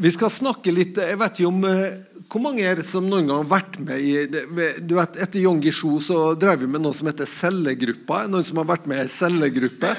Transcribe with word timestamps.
Vi 0.00 0.10
skal 0.12 0.30
snakke 0.32 0.72
litt 0.72 0.96
Jeg 0.96 1.18
vet 1.20 1.38
ikke 1.38 1.50
om 1.50 1.64
eh, 1.68 2.00
Hvor 2.32 2.42
mange 2.46 2.64
er 2.64 2.78
det 2.80 2.86
som 2.88 3.04
noen 3.08 3.28
gang 3.28 3.42
har 3.42 3.50
vært 3.50 3.78
med 3.84 4.00
i 4.00 4.12
du 4.24 4.94
vet, 4.96 5.18
Etter 5.20 5.42
Yong 5.42 5.60
Gisho 5.64 5.98
så 6.00 6.32
drev 6.38 6.62
vi 6.62 6.70
med 6.70 6.80
noe 6.80 6.96
som 6.96 7.10
heter 7.10 7.28
cellegruppa. 7.28 8.22
Noen 8.30 8.46
som 8.46 8.62
har 8.62 8.70
vært 8.70 8.86
med 8.88 9.02
i 9.04 9.10
cellegruppe? 9.12 9.90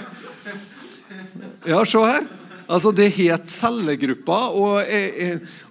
Ja, 1.70 1.84
se 1.86 2.02
her. 2.02 2.26
Altså, 2.66 2.90
Det 2.96 3.12
het 3.20 3.46
cellegruppa, 3.52 4.40
og, 4.58 4.90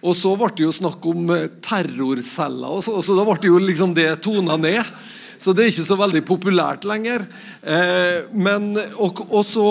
og, 0.05 0.15
så 0.15 0.37
ble 0.39 0.51
det 0.55 0.67
jo 0.69 0.75
snakk 0.77 1.11
om 1.11 1.35
eh, 1.35 1.49
terrorceller. 1.65 2.79
Og 2.79 2.87
så, 2.87 2.95
så 3.03 3.19
da 3.19 3.27
ble 3.27 3.39
det 3.43 3.51
jo 3.51 3.59
liksom 3.59 3.95
det 3.99 4.09
tona 4.23 4.55
ned. 4.61 4.95
Så 5.43 5.57
det 5.57 5.65
er 5.65 5.73
ikke 5.73 5.89
så 5.91 5.99
veldig 5.99 6.23
populært 6.29 6.87
lenger. 6.87 7.27
Eh, 7.67 8.29
men, 8.31 8.77
og, 9.03 9.25
og 9.33 9.43
så 9.49 9.67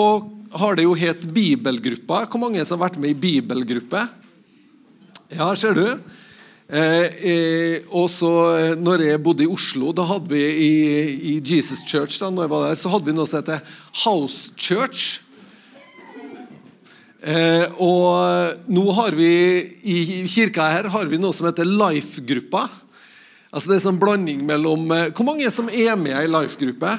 har 0.60 0.76
det 0.76 0.84
jo 0.84 0.98
het 0.98 1.24
Bibelgruppa. 1.32 2.26
Hvor 2.28 2.42
mange 2.42 2.66
som 2.68 2.76
har 2.76 2.90
vært 2.90 3.00
med 3.00 3.14
i 3.14 3.22
bibelgruppe? 3.22 4.10
Ja, 5.32 5.48
ser 5.56 5.72
du. 5.72 5.86
Eh, 6.68 7.06
eh, 7.24 7.84
og 7.88 8.08
så 8.12 8.30
eh, 8.58 8.74
når 8.76 9.04
jeg 9.06 9.20
bodde 9.24 9.44
i 9.46 9.48
Oslo, 9.48 9.94
da 9.96 10.04
hadde 10.08 10.28
vi 10.28 10.42
i, 10.44 10.72
i 11.32 11.34
Jesus 11.40 11.80
Church 11.88 12.18
da 12.20 12.28
når 12.28 12.44
jeg 12.44 12.52
var 12.52 12.64
der, 12.66 12.80
så 12.80 12.92
hadde 12.92 13.08
vi 13.08 13.14
noe 13.16 13.28
som 13.28 13.40
heter 13.40 13.62
House 14.02 14.52
Church. 14.60 15.22
Eh, 17.22 17.64
og 17.80 18.68
nå 18.72 18.84
har 18.98 19.16
vi 19.16 19.30
i 19.88 19.96
kirka 20.28 20.68
her 20.74 20.90
har 20.92 21.08
vi 21.08 21.20
noe 21.22 21.32
som 21.36 21.48
heter 21.48 21.68
Life-gruppa. 21.68 22.66
Altså 23.52 23.70
Det 23.70 23.76
er 23.76 23.80
en 23.80 23.86
sånn 23.86 24.02
blanding 24.02 24.44
mellom 24.48 24.86
eh, 24.96 25.10
Hvor 25.12 25.28
mange 25.28 25.48
som 25.52 25.68
er 25.68 25.96
med 26.00 26.16
i 26.18 26.28
Life-gruppe? 26.28 26.92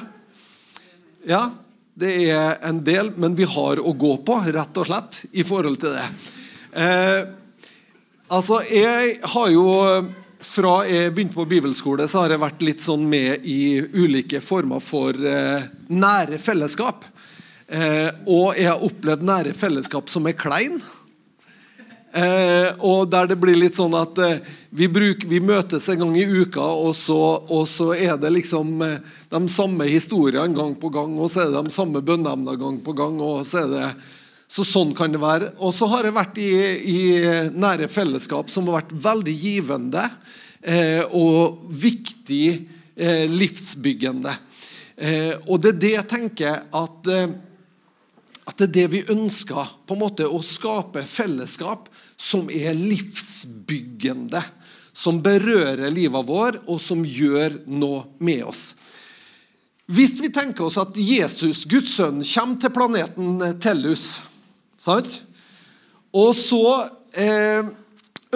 Ja, 1.30 1.46
det 1.94 2.12
er 2.34 2.58
en 2.66 2.82
del, 2.82 3.12
men 3.14 3.38
vi 3.38 3.46
har 3.46 3.78
å 3.78 3.94
gå 3.94 4.16
på, 4.26 4.42
rett 4.42 4.82
og 4.82 4.90
slett, 4.90 5.22
i 5.38 5.46
forhold 5.46 5.78
til 5.82 5.94
det. 5.94 6.10
Eh, 6.74 7.20
Altså, 8.34 8.58
jeg 8.66 9.18
har 9.22 9.50
jo 9.54 9.64
Fra 10.44 10.72
jeg 10.88 11.12
begynte 11.14 11.36
på 11.38 11.46
bibelskole, 11.48 12.04
så 12.10 12.24
har 12.24 12.34
jeg 12.34 12.42
vært 12.42 12.64
litt 12.66 12.82
sånn 12.84 13.04
med 13.08 13.46
i 13.48 13.78
ulike 13.94 14.42
former 14.44 14.82
for 14.84 15.16
eh, 15.16 15.64
nære 15.88 16.36
fellesskap. 16.42 17.06
Eh, 17.64 18.10
og 18.28 18.58
jeg 18.58 18.68
har 18.68 18.84
opplevd 18.84 19.24
nære 19.24 19.54
fellesskap 19.56 20.12
som 20.12 20.28
er 20.28 20.36
klein. 20.36 20.76
Eh, 22.12 22.76
og 22.84 23.08
der 23.10 23.30
det 23.32 23.38
blir 23.40 23.56
litt 23.56 23.78
sånn 23.78 23.96
at 23.96 24.20
eh, 24.20 24.52
vi, 24.68 24.90
bruk, 24.92 25.24
vi, 25.30 25.40
møtes 25.40 25.88
en 25.90 26.04
gang 26.04 26.12
i 26.20 26.26
uka, 26.28 26.66
og 26.84 26.92
så, 26.98 27.16
og 27.48 27.64
så 27.70 27.88
er 27.96 28.20
det 28.20 28.34
liksom 28.36 28.84
eh, 28.84 29.00
de 29.32 29.40
samme 29.50 29.88
historiene 29.88 30.52
gang 30.54 30.76
på 30.76 30.92
gang, 30.92 31.16
og 31.16 31.32
så 31.32 31.46
er 31.46 31.54
det 31.54 31.64
de 31.70 31.74
samme 31.74 32.04
bønneemnene 32.04 32.60
gang 32.60 32.78
på 32.84 32.94
gang. 33.00 33.16
og 33.16 33.46
så 33.48 33.64
er 33.64 33.72
det 33.72 33.88
så 34.48 34.64
sånn 34.66 34.92
kan 34.96 35.12
det 35.12 35.22
være. 35.22 35.52
Og 35.64 35.74
så 35.74 35.88
har 35.90 36.06
jeg 36.06 36.16
vært 36.16 36.38
i, 36.42 36.50
i 36.94 36.98
nære 37.54 37.88
fellesskap 37.92 38.52
som 38.52 38.68
har 38.68 38.82
vært 38.82 38.94
veldig 39.04 39.34
givende 39.34 40.04
eh, 40.62 41.02
og 41.16 41.64
viktig 41.70 42.46
eh, 42.94 43.24
livsbyggende. 43.30 44.34
Eh, 44.96 45.32
og 45.48 45.58
det 45.62 45.74
er 45.74 45.80
det 45.82 45.92
jeg 45.96 46.10
tenker 46.10 46.60
at, 46.70 47.10
eh, 47.10 47.32
at 48.44 48.60
det 48.60 48.68
er 48.68 48.74
det 48.76 48.86
vi 48.92 49.06
ønsker. 49.14 49.72
på 49.86 49.96
en 49.96 50.04
måte 50.04 50.28
Å 50.28 50.42
skape 50.42 51.02
fellesskap 51.02 51.88
som 52.16 52.50
er 52.50 52.74
livsbyggende. 52.74 54.42
Som 54.94 55.18
berører 55.22 55.90
livet 55.90 56.26
vår, 56.26 56.60
og 56.70 56.78
som 56.80 57.02
gjør 57.02 57.58
noe 57.66 58.04
med 58.22 58.44
oss. 58.46 58.76
Hvis 59.90 60.20
vi 60.22 60.30
tenker 60.32 60.64
oss 60.64 60.78
at 60.78 60.94
Jesus, 60.96 61.64
Guds 61.66 61.96
sønn, 61.98 62.22
kommer 62.22 62.60
til 62.62 62.72
planeten 62.72 63.58
Tellus 63.60 64.22
Sant? 64.84 65.16
Og 66.14 66.34
så 66.36 66.66
eh, 67.16 67.64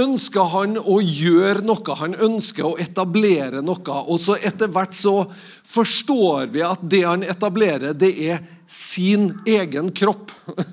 ønsker 0.00 0.52
han 0.54 0.78
å 0.80 0.98
gjøre 1.02 1.64
noe. 1.66 1.96
Han 2.00 2.16
ønsker 2.28 2.66
å 2.66 2.78
etablere 2.80 3.62
noe. 3.64 3.98
Og 4.08 4.20
så 4.22 4.38
etter 4.40 4.70
hvert 4.72 4.96
så 4.96 5.20
forstår 5.68 6.48
vi 6.54 6.64
at 6.64 6.84
det 6.88 7.04
han 7.04 7.26
etablerer, 7.26 7.92
det 7.92 8.14
er 8.30 8.40
sin 8.68 9.32
egen 9.48 9.92
kropp. 9.96 10.32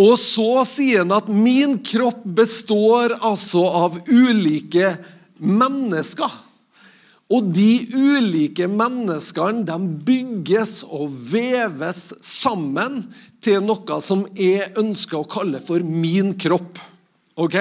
Og 0.00 0.14
så 0.16 0.62
sier 0.64 1.02
han 1.02 1.12
at 1.12 1.26
min 1.28 1.76
kropp 1.84 2.22
består 2.24 3.18
altså 3.18 3.66
av 3.82 3.98
ulike 4.08 4.94
mennesker. 5.36 6.30
Og 7.30 7.50
de 7.54 7.84
ulike 7.92 8.66
menneskene 8.70 9.66
de 9.66 9.76
bygges 10.06 10.80
og 10.88 11.12
veves 11.30 12.00
sammen 12.24 13.02
til 13.40 13.62
noe 13.64 14.00
som 14.04 14.26
jeg 14.36 14.72
ønsker 14.80 15.20
å 15.20 15.28
kalle 15.30 15.60
for 15.62 15.84
min 15.84 16.34
kropp. 16.40 16.78
Ok? 17.40 17.56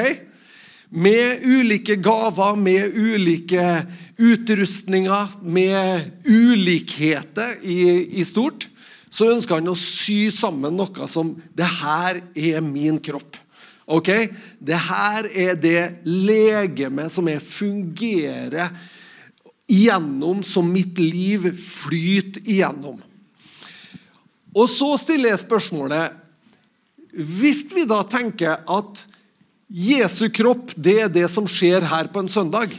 Med 0.90 1.46
ulike 1.46 2.00
gaver, 2.02 2.58
med 2.60 2.96
ulike 2.98 3.66
utrustninger, 4.20 5.36
med 5.42 6.26
ulikheter 6.28 7.60
i, 7.64 7.80
i 8.20 8.26
stort, 8.28 8.68
så 9.10 9.32
ønsker 9.34 9.58
han 9.58 9.72
å 9.72 9.78
sy 9.80 10.28
sammen 10.34 10.76
noe 10.78 11.08
som 11.10 11.32
Det 11.56 11.66
her 11.80 12.20
er 12.38 12.62
min 12.66 13.00
kropp. 13.02 13.38
Ok? 13.90 14.12
Det 14.60 14.78
her 14.86 15.30
er 15.34 15.58
det 15.58 15.84
legemet 16.06 17.10
som 17.14 17.30
jeg 17.30 17.42
fungerer 17.42 18.70
igjennom, 19.70 20.44
som 20.46 20.70
mitt 20.70 20.98
liv 21.02 21.48
flyter 21.54 22.44
igjennom. 22.46 23.00
Og 24.60 24.68
så 24.68 24.90
stiller 25.00 25.34
jeg 25.34 25.44
spørsmålet 25.46 26.18
Hvis 27.16 27.64
vi 27.74 27.86
da 27.90 28.02
tenker 28.08 28.60
at 28.68 29.06
Jesu 29.70 30.28
kropp 30.34 30.74
det 30.76 30.96
er 31.06 31.12
det 31.14 31.28
som 31.32 31.48
skjer 31.50 31.86
her 31.86 32.08
på 32.10 32.24
en 32.24 32.32
søndag, 32.32 32.72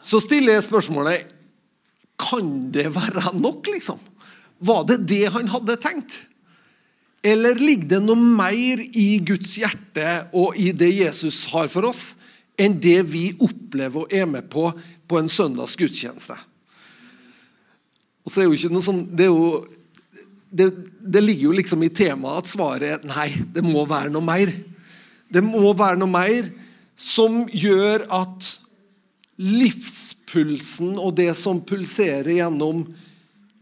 så 0.00 0.20
stiller 0.24 0.56
jeg 0.56 0.64
spørsmålet 0.66 1.28
Kan 2.16 2.72
det 2.72 2.88
være 2.94 3.34
nok, 3.36 3.66
liksom? 3.74 4.00
Var 4.62 4.84
det 4.88 5.02
det 5.10 5.26
han 5.34 5.50
hadde 5.52 5.76
tenkt? 5.82 6.20
Eller 7.22 7.58
ligger 7.58 7.96
det 7.96 8.00
noe 8.02 8.18
mer 8.18 8.80
i 8.82 9.20
Guds 9.22 9.54
hjerte 9.60 10.08
og 10.34 10.56
i 10.58 10.72
det 10.74 10.90
Jesus 10.90 11.44
har 11.52 11.68
for 11.70 11.86
oss, 11.86 12.16
enn 12.58 12.80
det 12.82 12.98
vi 13.10 13.28
opplever 13.42 14.02
og 14.02 14.14
er 14.14 14.26
med 14.26 14.48
på 14.50 14.70
på 15.06 15.18
en 15.20 15.30
søndags 15.30 15.76
gudstjeneste? 15.78 16.34
Og 18.22 18.30
så 18.30 18.42
er 18.42 18.48
jo 18.48 18.56
ikke 18.56 18.72
noe 18.72 18.84
sånn, 18.84 19.04
det, 19.18 19.28
jo, 19.30 19.62
det, 20.50 20.68
det 21.02 21.22
ligger 21.24 21.50
jo 21.50 21.56
liksom 21.58 21.82
i 21.86 21.92
temaet 21.94 22.44
at 22.44 22.52
svaret 22.52 22.88
er 22.96 23.06
nei, 23.08 23.28
det 23.54 23.64
må 23.66 23.84
være 23.88 24.12
noe 24.14 24.24
mer. 24.24 24.52
Det 25.32 25.42
må 25.44 25.72
være 25.74 25.98
noe 26.00 26.12
mer 26.12 26.50
som 26.98 27.42
gjør 27.48 28.06
at 28.12 28.50
livspulsen 29.42 30.98
og 31.00 31.16
det 31.18 31.32
som 31.38 31.62
pulserer 31.66 32.36
gjennom 32.36 32.84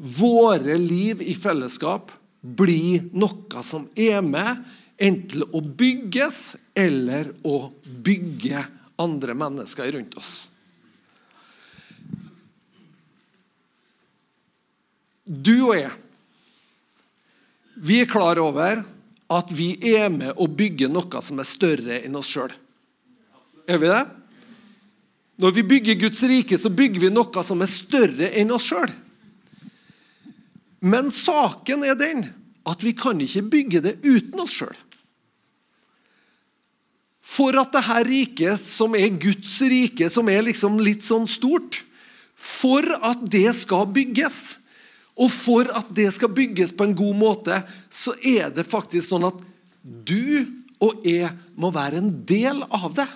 våre 0.00 0.77
liv 0.81 1.21
i 1.22 1.37
fellesskap, 1.37 2.10
blir 2.41 3.04
noe 3.12 3.62
som 3.65 3.84
er 4.00 4.22
med 4.25 4.62
enten 5.00 5.44
å 5.53 5.60
bygges 5.60 6.41
eller 6.77 7.28
å 7.44 7.69
bygge 8.04 8.62
andre 9.00 9.37
mennesker 9.37 9.92
rundt 9.97 10.16
oss. 10.21 10.32
Du 15.31 15.71
og 15.71 15.77
jeg, 15.79 15.93
vi 17.81 18.01
er 18.03 18.09
klar 18.11 18.41
over 18.43 18.83
at 19.31 19.53
vi 19.55 19.73
er 19.95 20.09
med 20.11 20.35
å 20.43 20.49
bygge 20.51 20.89
noe 20.91 21.23
som 21.23 21.39
er 21.39 21.47
større 21.47 22.01
enn 22.03 22.19
oss 22.19 22.33
sjøl. 22.33 22.51
Er 23.71 23.79
vi 23.79 23.89
det? 23.89 24.03
Når 25.41 25.55
vi 25.57 25.65
bygger 25.71 26.01
Guds 26.03 26.23
rike, 26.29 26.59
så 26.59 26.73
bygger 26.75 27.07
vi 27.07 27.13
noe 27.15 27.45
som 27.47 27.63
er 27.63 27.71
større 27.71 28.33
enn 28.37 28.51
oss 28.53 28.67
sjøl. 28.69 28.91
Men 30.83 31.13
saken 31.15 31.87
er 31.87 31.97
den 31.97 32.27
at 32.69 32.83
vi 32.85 32.93
kan 32.97 33.21
ikke 33.23 33.47
bygge 33.53 33.85
det 33.87 33.95
uten 34.03 34.43
oss 34.43 34.59
sjøl. 34.59 34.77
For 37.31 37.54
at 37.60 37.71
dette 37.72 38.01
riket, 38.09 38.59
som 38.59 38.97
er 38.99 39.15
Guds 39.22 39.60
rike, 39.71 40.10
som 40.10 40.28
er 40.28 40.43
liksom 40.49 40.81
litt 40.83 41.07
sånn 41.07 41.28
stort 41.31 41.84
For 42.41 42.81
at 43.04 43.21
det 43.28 43.51
skal 43.53 43.84
bygges, 43.93 44.59
og 45.21 45.28
for 45.28 45.69
at 45.77 45.91
det 45.93 46.09
skal 46.15 46.33
bygges 46.33 46.72
på 46.72 46.87
en 46.87 46.97
god 46.97 47.17
måte, 47.19 47.59
så 47.93 48.15
er 48.25 48.49
det 48.55 48.69
faktisk 48.69 49.11
sånn 49.11 49.28
at 49.28 49.43
du 49.83 50.47
og 50.81 51.05
jeg 51.05 51.28
må 51.61 51.69
være 51.75 52.01
en 52.01 52.13
del 52.25 52.63
av 52.72 52.95
det. 52.97 53.09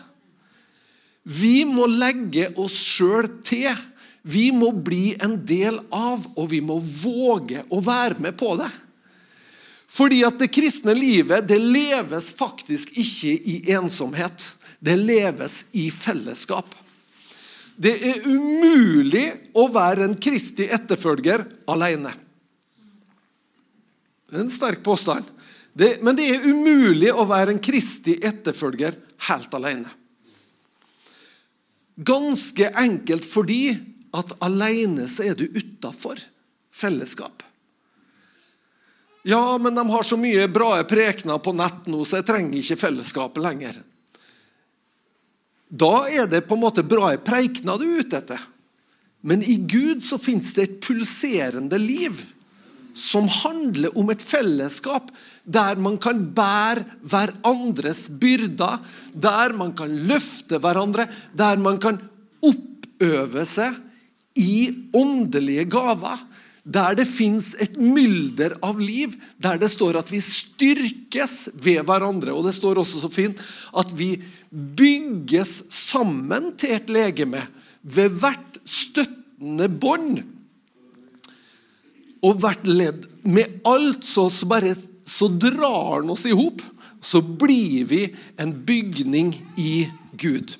Vi 1.25 1.65
må 1.65 1.87
legge 1.89 2.51
oss 2.61 2.77
sjøl 2.77 3.31
til. 3.45 3.73
Vi 4.25 4.51
må 4.57 4.71
bli 4.85 5.15
en 5.25 5.39
del 5.49 5.79
av, 5.93 6.27
og 6.37 6.49
vi 6.53 6.61
må 6.65 6.77
våge 6.81 7.65
å 7.73 7.81
være 7.85 8.21
med 8.25 8.37
på 8.41 8.53
det. 8.61 8.69
Fordi 9.95 10.23
at 10.27 10.37
det 10.41 10.51
kristne 10.53 10.95
livet 10.97 11.47
det 11.49 11.61
leves 11.61 12.33
faktisk 12.37 12.97
ikke 13.01 13.33
i 13.33 13.59
ensomhet. 13.77 14.49
Det 14.85 14.97
leves 15.01 15.71
i 15.73 15.89
fellesskap. 15.93 16.69
Det 17.77 17.95
er 18.07 18.27
umulig 18.31 19.25
å 19.59 19.67
være 19.73 20.07
en 20.07 20.19
kristig 20.21 20.69
etterfølger 20.73 21.43
alene. 21.71 22.13
Det 24.31 24.39
er 24.39 24.45
en 24.45 24.53
sterk 24.53 24.83
påstand. 24.87 25.27
Det, 25.75 25.97
men 26.07 26.15
det 26.15 26.29
er 26.31 26.47
umulig 26.47 27.11
å 27.11 27.27
være 27.27 27.57
en 27.57 27.63
kristig 27.63 28.21
etterfølger 28.23 28.95
helt 29.29 29.57
alene. 29.59 29.91
Ganske 31.95 32.71
enkelt 32.79 33.27
fordi 33.27 33.75
at 34.15 34.37
alene 34.47 35.09
så 35.11 35.27
er 35.27 35.39
du 35.39 35.49
utafor 35.51 36.21
fellesskap. 36.75 37.43
Ja, 39.27 39.59
men 39.59 39.75
de 39.75 39.83
har 39.91 40.03
så 40.03 40.19
mye 40.21 40.47
bra 40.53 40.77
prekener 40.87 41.39
på 41.43 41.55
nett 41.57 41.87
nå, 41.89 42.03
så 42.05 42.21
jeg 42.21 42.29
trenger 42.29 42.61
ikke 42.61 42.77
fellesskapet 42.77 43.43
lenger. 43.43 43.79
Da 45.75 46.07
er 46.07 46.29
det 46.31 46.45
på 46.47 46.55
en 46.55 46.63
måte 46.63 46.85
bra 46.87 47.11
preikener 47.19 47.81
du 47.81 47.87
er 47.89 48.05
ute 48.05 48.21
etter. 48.21 48.43
Men 49.25 49.43
i 49.43 49.57
Gud 49.67 50.05
så 50.05 50.19
fins 50.21 50.53
det 50.55 50.67
et 50.67 50.81
pulserende 50.85 51.79
liv 51.81 52.21
som 52.95 53.27
handler 53.43 53.97
om 53.99 54.13
et 54.13 54.23
fellesskap 54.23 55.09
der 55.45 55.81
man 55.81 55.97
kan 56.01 56.23
bære 56.37 56.85
hverandres 57.05 58.07
byrder, 58.21 58.79
der 59.13 59.57
man 59.57 59.75
kan 59.77 59.93
løfte 60.09 60.61
hverandre, 60.63 61.09
der 61.37 61.61
man 61.61 61.81
kan 61.81 61.99
oppøve 62.45 63.45
seg 63.49 63.77
i 64.41 64.89
åndelige 64.97 65.67
gaver. 65.73 66.23
Der 66.65 66.97
det 66.97 67.05
fins 67.05 67.51
et 67.61 67.77
mylder 67.77 68.55
av 68.65 68.79
liv, 68.81 69.13
der 69.37 69.59
det 69.61 69.69
står 69.69 69.99
at 70.01 70.09
vi 70.09 70.23
styrkes 70.25 71.59
ved 71.61 71.83
hverandre. 71.85 72.33
Og 72.33 72.47
det 72.47 72.55
står 72.57 72.81
også 72.81 73.03
så 73.03 73.13
fint 73.13 73.43
at 73.77 73.93
vi 73.99 74.15
bygges 74.55 75.73
sammen 75.75 76.53
til 76.59 76.77
et 76.77 76.91
legeme 76.93 77.43
ved 77.83 78.15
hvert 78.21 78.59
støttende 78.65 79.69
bånd. 79.69 80.23
Og 82.25 82.39
hvert 82.41 82.65
ledd. 82.69 83.05
Med 83.29 83.61
alt 83.69 84.07
så, 84.07 84.29
så 84.33 84.49
bare 84.49 84.75
så 85.05 85.29
drar 85.29 85.99
han 85.99 86.13
oss 86.15 86.25
i 86.27 86.37
hop. 86.37 86.63
Så 87.05 87.21
blir 87.21 87.85
vi 87.85 88.07
en 88.41 88.55
bygning 88.65 89.35
i 89.61 89.89
Gud. 90.17 90.55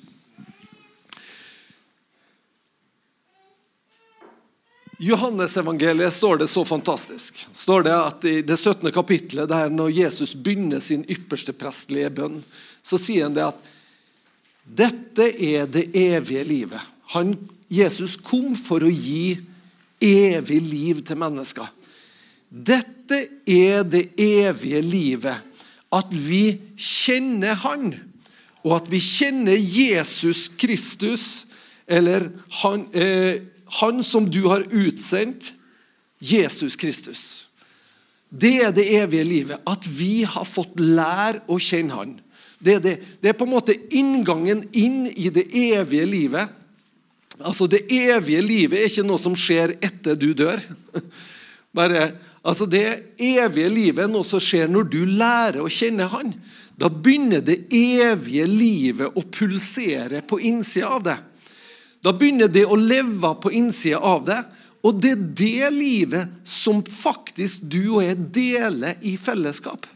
I 4.97 5.09
Johannesevangeliet 5.09 6.13
står 6.13 6.37
det 6.37 6.47
så 6.47 6.65
fantastisk. 6.65 7.47
Står 7.51 7.83
det 7.83 7.95
at 7.95 8.25
I 8.25 8.35
det 8.41 8.57
17. 8.57 8.91
kapittelet, 8.91 9.49
der 9.49 9.69
når 9.69 9.89
Jesus 9.91 10.35
begynner 10.35 10.79
sin 10.79 11.03
ypperste 11.11 11.51
prestlige 11.57 12.13
bønn, 12.15 12.37
så 12.85 12.99
sier 13.01 13.27
han 13.27 13.35
det 13.35 13.43
at 13.49 13.59
dette 14.65 15.27
er 15.29 15.67
det 15.69 15.89
evige 15.93 16.43
livet. 16.43 16.81
Han, 17.13 17.35
Jesus 17.69 18.17
kom 18.17 18.55
for 18.57 18.83
å 18.85 18.89
gi 18.89 19.37
evig 20.01 20.61
liv 20.65 21.01
til 21.05 21.19
mennesker. 21.21 21.69
Dette 22.49 23.19
er 23.45 23.83
det 23.87 24.07
evige 24.21 24.81
livet. 24.81 25.51
At 25.93 26.11
vi 26.11 26.57
kjenner 26.75 27.55
Han, 27.61 27.93
og 28.65 28.73
at 28.81 28.87
vi 28.91 28.99
kjenner 28.99 29.55
Jesus 29.55 30.49
Kristus, 30.57 31.53
eller 31.87 32.27
Han, 32.61 32.87
eh, 32.93 33.37
han 33.79 34.03
som 34.03 34.25
du 34.29 34.47
har 34.49 34.65
utsendt, 34.71 35.53
Jesus 36.19 36.75
Kristus. 36.75 37.47
Det 38.29 38.55
er 38.63 38.71
det 38.71 38.87
evige 38.97 39.23
livet. 39.23 39.57
At 39.67 39.85
vi 39.87 40.23
har 40.23 40.45
fått 40.45 40.79
lære 40.79 41.45
å 41.47 41.59
kjenne 41.61 41.93
Han. 41.93 42.15
Det 42.59 42.79
det. 42.79 42.95
det 43.21 43.29
er 43.29 43.37
på 43.37 43.45
en 43.45 43.55
måte 43.55 43.75
inngangen 43.95 44.63
inn 44.71 45.05
i 45.07 45.29
det 45.33 45.49
evige 45.51 46.05
livet. 46.05 46.61
Altså 47.43 47.67
Det 47.67 47.85
evige 47.91 48.41
livet 48.41 48.79
er 48.79 48.89
ikke 48.89 49.07
noe 49.07 49.19
som 49.19 49.35
skjer 49.35 49.75
etter 49.83 50.15
du 50.15 50.31
dør. 50.33 50.61
Bare 51.75 52.11
Altså 52.45 52.67
Det 52.69 53.15
evige 53.17 53.69
livet 53.69 54.03
er 54.05 54.11
noe 54.11 54.25
som 54.27 54.41
skjer 54.43 54.69
når 54.69 54.89
du 54.93 54.99
lærer 55.09 55.63
å 55.63 55.71
kjenne 55.71 56.05
Han. 56.11 56.33
Da 56.77 56.91
begynner 56.91 57.41
det 57.41 57.71
evige 57.73 58.45
livet 58.45 59.15
å 59.17 59.23
pulsere 59.23 60.21
på 60.27 60.39
innsida 60.43 60.91
av 60.97 61.05
det. 61.07 61.15
Da 62.03 62.13
begynner 62.13 62.51
det 62.51 62.67
å 62.67 62.77
leve 62.77 63.31
på 63.41 63.49
innsida 63.55 63.97
av 64.03 64.27
det. 64.27 64.37
Og 64.85 64.99
det 65.01 65.15
er 65.15 65.23
det 65.39 65.69
livet 65.73 66.33
som 66.45 66.83
faktisk 66.85 67.63
du 67.71 67.95
og 67.95 68.03
jeg 68.05 68.19
deler 68.35 68.99
i 69.01 69.15
fellesskap. 69.17 69.87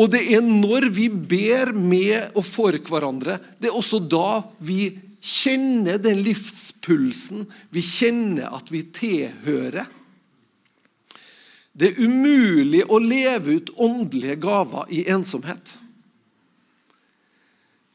Og 0.00 0.08
det 0.12 0.22
er 0.32 0.44
når 0.44 0.88
vi 0.94 1.08
ber 1.08 1.74
med 1.76 2.36
og 2.38 2.44
for 2.48 2.76
hverandre, 2.88 3.36
det 3.60 3.68
er 3.68 3.76
også 3.76 4.00
da 4.00 4.40
vi 4.64 4.86
kjenner 5.22 6.00
den 6.02 6.22
livspulsen. 6.24 7.44
Vi 7.70 7.82
kjenner 7.84 8.54
at 8.56 8.72
vi 8.72 8.82
tilhører. 8.88 9.84
Det 11.72 11.92
er 11.92 12.00
umulig 12.04 12.82
å 12.92 12.98
leve 13.00 13.58
ut 13.60 13.70
åndelige 13.80 14.36
gaver 14.42 14.90
i 14.92 15.04
ensomhet. 15.12 15.76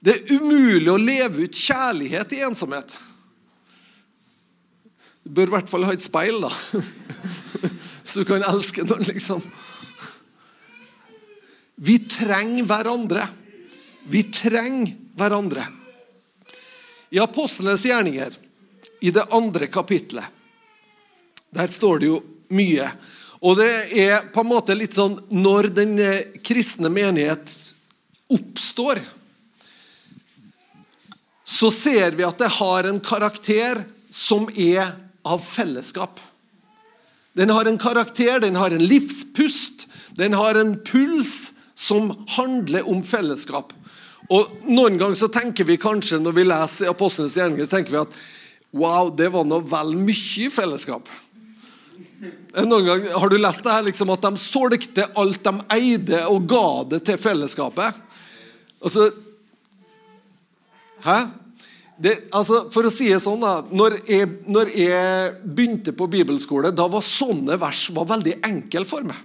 Det 0.01 0.13
er 0.13 0.37
umulig 0.37 0.89
å 0.93 1.01
leve 1.01 1.45
ut 1.45 1.57
kjærlighet 1.57 2.33
i 2.37 2.43
ensomhet. 2.45 2.93
Du 5.25 5.33
bør 5.35 5.49
i 5.49 5.55
hvert 5.57 5.69
fall 5.69 5.85
ha 5.85 5.93
et 5.93 6.05
speil, 6.05 6.39
da. 6.45 6.51
Så 8.07 8.21
du 8.21 8.29
kan 8.29 8.45
elske 8.47 8.85
noen, 8.87 9.03
liksom. 9.09 9.41
Vi 11.77 11.99
trenger 12.09 12.65
hverandre. 12.67 13.27
Vi 14.09 14.23
trenger 14.33 14.95
hverandre. 15.17 15.65
I 17.09 17.19
Apostlenes 17.23 17.85
gjerninger, 17.85 18.33
i 19.01 19.11
det 19.13 19.27
andre 19.31 19.69
kapitlet, 19.71 20.25
der 21.53 21.69
står 21.71 22.01
det 22.01 22.09
jo 22.09 22.17
mye 22.51 22.89
og 23.45 23.57
det 23.59 23.71
er 23.93 24.29
på 24.33 24.41
en 24.41 24.49
måte 24.49 24.75
litt 24.77 24.95
sånn 24.97 25.17
Når 25.29 25.69
den 25.75 25.97
eh, 26.01 26.25
kristne 26.45 26.89
menighet 26.93 27.53
oppstår, 28.33 28.99
så 31.47 31.69
ser 31.71 32.11
vi 32.17 32.25
at 32.27 32.41
det 32.41 32.49
har 32.57 32.89
en 32.89 32.99
karakter 32.99 33.79
som 34.11 34.49
er 34.51 34.89
av 35.23 35.39
fellesskap. 35.39 36.19
Den 37.39 37.53
har 37.55 37.69
en 37.69 37.79
karakter, 37.79 38.41
den 38.43 38.59
har 38.59 38.75
en 38.75 38.83
livspust, 38.83 39.85
den 40.19 40.35
har 40.35 40.59
en 40.59 40.75
puls 40.83 41.56
som 41.77 42.09
handler 42.37 42.89
om 42.89 43.03
fellesskap. 43.05 43.73
Og 44.33 44.65
Noen 44.67 44.97
ganger 44.99 45.15
så 45.19 45.29
tenker 45.31 45.67
vi 45.67 45.77
kanskje 45.79 46.19
når 46.19 46.35
vi 46.35 46.47
leser 46.47 46.91
Apostlenes 46.91 47.37
gjerninger, 47.37 47.67
så 47.67 47.77
tenker 47.77 47.93
vi 47.93 48.01
at 48.01 48.17
wow, 48.75 49.11
det 49.13 49.29
var 49.31 49.45
nå 49.47 49.61
vel 49.69 49.93
mye 49.95 50.49
fellesskap. 50.51 51.07
Noen 52.65 52.85
gang 52.87 53.05
Har 53.13 53.29
du 53.29 53.37
lest 53.37 53.63
det 53.63 53.73
her, 53.73 53.85
liksom, 53.85 54.11
at 54.13 54.25
de 54.25 54.41
solgte 54.41 55.05
alt 55.17 55.43
de 55.45 55.53
eide, 55.77 56.23
og 56.31 56.47
ga 56.49 56.67
det 56.95 57.03
til 57.07 57.19
fellesskapet? 57.21 58.03
Altså 58.81 59.11
Hæ? 61.05 61.19
Det, 61.97 62.13
altså, 62.35 62.67
for 62.73 62.85
å 62.85 62.91
si 62.93 63.07
det 63.09 63.21
sånn, 63.23 63.41
da, 63.41 63.63
når 63.73 63.95
jeg, 64.05 64.27
når 64.45 64.69
jeg, 64.69 65.31
begynte 65.41 65.93
på 65.97 66.05
bibelskole, 66.11 66.69
da 66.69 66.85
var 66.91 67.05
sånne 67.05 67.57
vers 67.57 67.87
var 67.95 68.05
veldig 68.11 68.35
enkle 68.45 68.83
for 68.85 69.07
meg. 69.07 69.17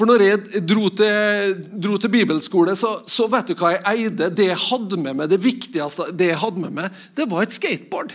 For 0.00 0.08
når 0.08 0.22
jeg 0.24 0.60
dro 0.64 0.88
til, 0.96 1.50
dro 1.76 1.98
til 2.00 2.08
bibelskole, 2.08 2.72
så, 2.78 2.94
så, 3.04 3.26
vet 3.28 3.50
du 3.50 3.58
hva 3.60 3.74
jeg 3.74 3.82
eide. 3.90 4.30
Det 4.32 4.46
jeg 4.46 4.56
hadde 4.62 4.96
med 4.96 5.18
meg, 5.18 5.28
det 5.28 5.36
viktigste 5.44 6.06
det 6.16 6.30
jeg 6.30 6.40
hadde 6.40 6.62
med 6.62 6.72
meg, 6.78 7.02
det 7.18 7.26
var 7.28 7.44
et 7.44 7.52
skateboard. 7.52 8.14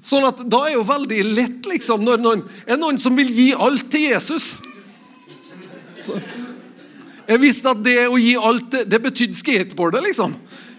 Sånn 0.00 0.24
at 0.24 0.40
Da 0.48 0.62
er 0.64 0.78
jo 0.78 0.86
veldig 0.86 1.20
lett 1.36 1.68
liksom, 1.68 2.06
når 2.08 2.24
noen, 2.24 2.46
er 2.64 2.80
noen 2.80 2.96
som 3.02 3.20
vil 3.20 3.28
gi 3.28 3.50
alt 3.52 3.84
til 3.92 4.06
Jesus. 4.06 4.48
Så, 6.00 6.16
jeg 7.26 7.42
visste 7.44 7.76
at 7.76 7.84
det 7.84 7.98
å 8.08 8.16
gi 8.16 8.32
alt, 8.40 8.70
det, 8.72 8.86
det 8.88 9.02
betydde 9.10 9.36
skateboardet, 9.36 10.06
liksom. 10.08 10.32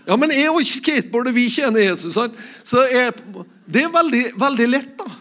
Ja, 0.08 0.18
men 0.18 0.34
jo 0.34 0.58
ikke 0.58 0.80
skateboardet 0.80 1.38
vi 1.38 1.46
tjener 1.54 1.86
Jesus. 1.86 2.18
Sant? 2.18 2.34
Så 2.66 2.82
jeg, 2.89 3.13
Det 3.70 3.86
er 3.86 3.94
veldig, 3.94 4.25
veldig 4.42 4.70
lett, 4.74 4.94
da. 4.98 5.12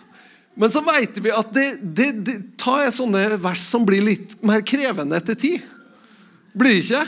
Men 0.57 0.73
så 0.73 0.81
vet 0.87 1.21
vi 1.21 1.37
at 1.37 1.53
det, 1.53 1.67
det, 1.83 2.13
det 2.25 2.37
tar 2.67 2.91
sånne 2.91 3.39
vers 3.39 3.63
som 3.63 3.87
blir 3.87 4.03
litt 4.03 4.37
mer 4.47 4.65
krevende 4.67 5.19
etter 5.19 5.39
tid. 5.39 5.63
Blir 6.57 6.81
ikke? 6.81 7.05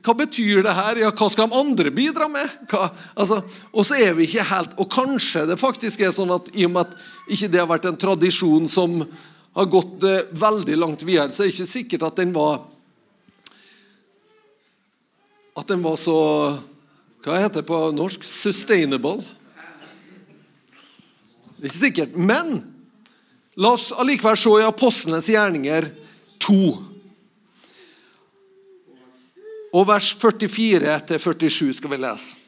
Hva 0.00 0.14
betyr 0.16 0.62
det 0.64 0.72
her? 0.72 1.00
Ja, 1.02 1.10
hva 1.12 1.28
skal 1.28 1.50
de 1.50 1.58
andre 1.60 1.90
bidra 1.92 2.28
med? 2.32 2.48
Altså, 3.12 3.42
og 3.72 3.84
så 3.84 3.98
er 4.00 4.14
vi 4.16 4.24
ikke 4.24 4.46
helt 4.48 4.78
Og 4.80 4.88
kanskje 4.88 5.42
det 5.50 5.58
faktisk 5.60 6.00
er 6.00 6.14
sånn 6.14 6.32
at 6.32 6.48
i 6.56 6.64
og 6.64 6.72
med 6.72 6.86
at 6.86 6.94
ikke 7.30 7.50
det 7.52 7.60
har 7.60 7.68
vært 7.68 7.88
en 7.90 7.98
tradisjon 8.00 8.68
som 8.70 9.02
har 9.58 9.68
gått 9.70 10.06
eh, 10.06 10.30
veldig 10.40 10.76
langt 10.78 11.02
videre, 11.04 11.28
så 11.34 11.42
er 11.42 11.50
det 11.50 11.56
ikke 11.56 11.68
sikkert 11.68 12.06
at 12.06 12.20
den 12.22 12.32
var 12.34 12.62
At 15.58 15.68
den 15.68 15.84
var 15.84 15.98
så 16.00 16.16
Hva 17.20 17.36
heter 17.42 17.60
det 17.60 17.68
på 17.68 17.82
norsk? 17.92 18.24
Sustainable. 18.24 19.20
Det 21.58 21.66
er 21.66 21.68
ikke 21.68 21.76
sikkert. 21.76 22.16
Men 22.16 22.62
la 23.56 23.72
oss 23.74 23.90
allikevel 23.92 24.38
se 24.38 24.52
i 24.60 24.66
Apostlenes 24.68 25.28
gjerninger 25.32 25.88
2 26.44 26.60
og 29.70 29.86
vers 29.86 30.10
44-47 30.18 31.72
skal 31.78 31.92
vi 31.92 31.98
lese. 32.02 32.38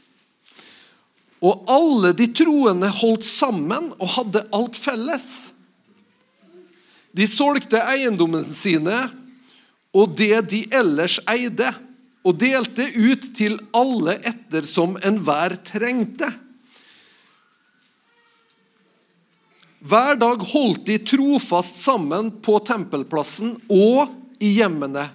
Og 1.43 1.65
alle 1.71 2.13
de 2.19 2.29
troende 2.35 2.89
holdt 3.01 3.27
sammen 3.27 3.91
og 3.99 4.11
hadde 4.17 4.45
alt 4.55 4.79
felles. 4.79 5.27
De 7.15 7.27
solgte 7.31 7.83
eiendommene 7.93 8.47
sine 8.47 8.97
og 9.93 10.15
det 10.17 10.39
de 10.51 10.63
ellers 10.73 11.19
eide, 11.31 11.69
og 12.23 12.39
delte 12.39 12.85
ut 13.03 13.25
til 13.37 13.57
alle 13.75 14.15
ettersom 14.31 14.95
enhver 15.05 15.57
trengte. 15.67 16.29
Hver 19.83 20.15
dag 20.15 20.43
holdt 20.47 20.85
de 20.87 20.99
trofast 21.03 21.81
sammen 21.83 22.29
på 22.45 22.61
tempelplassen 22.63 23.57
og 23.67 24.13
i 24.39 24.55
hjemmene. 24.61 25.09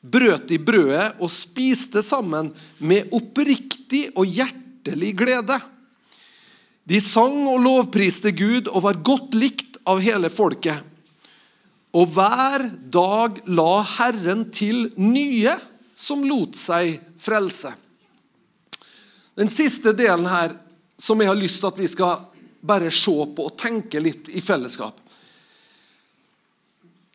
Brøt 0.00 0.46
de 0.48 0.56
brødet 0.62 1.18
og 1.20 1.32
spiste 1.32 2.00
sammen 2.04 2.48
med 2.78 3.10
oppriktig 3.16 4.06
og 4.14 4.24
hjertelig 4.24 5.10
glede. 5.18 5.58
De 6.88 7.00
sang 7.02 7.42
og 7.50 7.60
lovpriste 7.60 8.32
Gud 8.36 8.70
og 8.70 8.86
var 8.86 9.02
godt 9.04 9.36
likt 9.36 9.76
av 9.84 10.00
hele 10.00 10.30
folket. 10.32 10.78
Og 11.96 12.08
hver 12.14 12.64
dag 12.92 13.36
la 13.52 13.72
Herren 13.98 14.46
til 14.54 14.86
nye 14.96 15.52
som 15.96 16.24
lot 16.24 16.56
seg 16.56 16.96
frelse. 17.20 17.72
Den 19.36 19.52
siste 19.52 19.92
delen 19.96 20.24
her 20.30 20.56
som 20.96 21.20
jeg 21.20 21.28
har 21.28 21.36
lyst 21.36 21.60
til 21.60 21.68
at 21.68 21.82
vi 21.82 21.90
skal 21.92 22.24
bare 22.66 22.92
se 22.94 23.14
på 23.36 23.48
og 23.48 23.56
tenke 23.58 24.00
litt 24.02 24.30
i 24.34 24.42
fellesskap. 24.44 24.98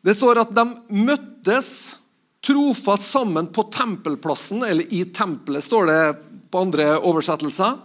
Det 0.02 0.14
står 0.18 0.42
at 0.42 0.54
de 0.54 0.64
møttes 0.98 1.68
trofast 2.42 3.06
sammen 3.12 3.46
på 3.54 3.62
tempelplassen, 3.70 4.64
eller 4.66 4.88
i 4.94 5.04
tempelet, 5.14 5.64
står 5.64 5.86
det 5.86 6.02
på 6.50 6.64
andre 6.66 6.96
oversettelser. 6.98 7.78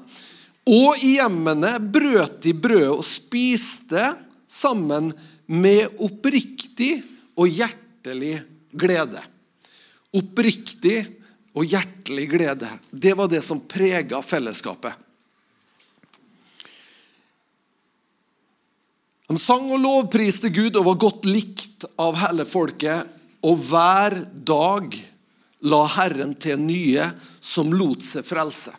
Og 0.67 1.03
i 1.05 1.13
hjemmene 1.15 1.77
brøt 1.79 2.41
de 2.43 2.55
brødet 2.57 2.89
og 2.95 3.05
spiste 3.05 4.09
sammen 4.49 5.11
med 5.47 6.01
oppriktig 6.03 6.97
og 7.37 7.47
hjertelig 7.47 8.33
glede. 8.75 9.21
Oppriktig 10.17 10.97
og 11.55 11.65
hjertelig 11.69 12.27
glede. 12.33 12.69
Det 12.91 13.13
var 13.15 13.29
det 13.31 13.43
som 13.45 13.61
prega 13.69 14.19
fellesskapet. 14.25 15.06
De 19.27 19.35
sang 19.41 19.67
og 19.75 19.81
lovpriste 19.83 20.51
Gud 20.55 20.77
og 20.79 20.85
var 20.87 20.99
godt 21.03 21.27
likt 21.27 21.83
av 21.99 22.15
hele 22.21 22.45
folket. 22.47 23.07
Og 23.43 23.59
hver 23.67 24.15
dag 24.47 24.95
la 25.67 25.81
Herren 25.97 26.33
til 26.39 26.59
nye 26.61 27.05
som 27.43 27.73
lot 27.75 28.03
seg 28.05 28.25
frelse. 28.27 28.73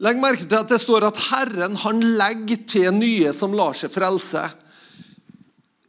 Legg 0.00 0.18
merke 0.20 0.46
til 0.46 0.58
at 0.58 0.70
det 0.72 0.80
står 0.80 1.06
at 1.10 1.22
Herren 1.28 1.76
han 1.82 2.00
legger 2.16 2.62
til 2.68 2.88
nye 2.96 3.32
som 3.36 3.54
lar 3.56 3.76
seg 3.76 3.92
frelse. 3.92 4.46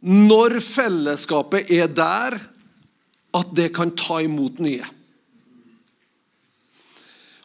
Når 0.02 0.58
fellesskapet 0.66 1.72
er 1.72 1.88
der 1.88 2.36
at 3.32 3.54
det 3.56 3.70
kan 3.74 3.94
ta 3.96 4.20
imot 4.22 4.60
nye. 4.60 4.84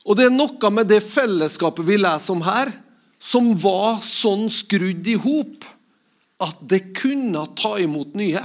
Og 0.06 0.18
det 0.18 0.26
er 0.26 0.34
noe 0.34 0.70
med 0.74 0.90
det 0.90 1.02
fellesskapet 1.04 1.86
vi 1.86 1.98
leser 2.00 2.34
om 2.34 2.42
her, 2.46 2.70
som 3.26 3.50
var 3.58 3.98
sånn 4.06 4.46
skrudd 4.52 5.08
i 5.10 5.16
hop 5.18 5.66
at 6.42 6.60
det 6.70 6.92
kunne 6.94 7.42
ta 7.58 7.74
imot 7.82 8.14
nye. 8.18 8.42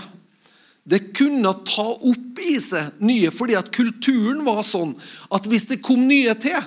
Det 0.83 1.11
kunne 1.13 1.51
ta 1.67 1.85
opp 1.85 2.41
i 2.41 2.55
seg 2.63 3.01
nye, 3.05 3.29
fordi 3.33 3.57
at 3.59 3.69
kulturen 3.75 4.41
var 4.47 4.63
sånn 4.65 4.95
at 5.29 5.45
hvis 5.49 5.67
det 5.69 5.83
kom 5.85 6.07
nye 6.09 6.33
til, 6.41 6.57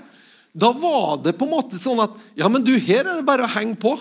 da 0.54 0.70
var 0.70 1.18
det 1.24 1.34
på 1.34 1.48
en 1.48 1.54
måte 1.56 1.80
sånn 1.82 2.04
at 2.04 2.14
Ja, 2.38 2.46
men 2.50 2.62
du, 2.62 2.76
her 2.78 3.02
er 3.02 3.16
det 3.16 3.26
bare 3.26 3.48
å 3.48 3.50
henge 3.56 3.74
på. 3.82 3.96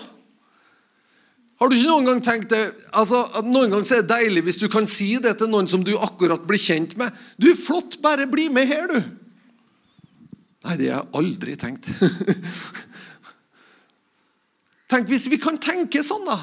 Har 1.58 1.70
du 1.70 1.74
ikke 1.74 1.90
noen 1.90 2.08
gang 2.08 2.22
tenkt 2.22 2.54
det? 2.54 2.62
Altså, 2.94 3.24
noen 3.42 3.74
ganger 3.74 3.90
er 3.96 4.02
det 4.04 4.10
deilig 4.12 4.44
hvis 4.46 4.62
du 4.62 4.68
kan 4.70 4.86
si 4.90 5.14
det 5.22 5.36
til 5.40 5.50
noen 5.50 5.70
som 5.70 5.82
du 5.86 5.92
akkurat 5.98 6.42
blir 6.46 6.62
kjent 6.62 6.94
med. 7.00 7.10
'Du, 7.38 7.50
flott, 7.58 7.98
bare 8.02 8.30
bli 8.30 8.48
med 8.50 8.70
her, 8.70 8.90
du.' 8.90 9.02
Nei, 10.64 10.76
det 10.80 10.88
har 10.88 11.02
jeg 11.02 11.14
aldri 11.18 11.54
tenkt. 11.60 11.90
Tenk 14.90 15.08
hvis 15.08 15.28
vi 15.32 15.40
kan 15.40 15.58
tenke 15.60 16.02
sånn, 16.04 16.26
da. 16.28 16.38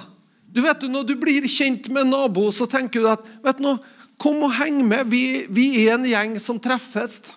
Du 0.52 0.62
vet, 0.62 0.84
Når 0.84 1.08
du 1.08 1.16
blir 1.16 1.48
kjent 1.48 1.88
med 1.90 2.06
en 2.06 2.14
nabo, 2.16 2.50
så 2.52 2.68
tenker 2.68 3.02
du 3.02 3.08
at 3.08 3.24
vet 3.44 3.62
du, 3.62 3.72
Kom 4.22 4.44
og 4.46 4.54
heng 4.54 4.84
med. 4.86 5.08
Vi, 5.10 5.48
vi 5.50 5.82
er 5.82 5.96
en 5.96 6.06
gjeng 6.06 6.36
som 6.38 6.60
treffes. 6.62 7.34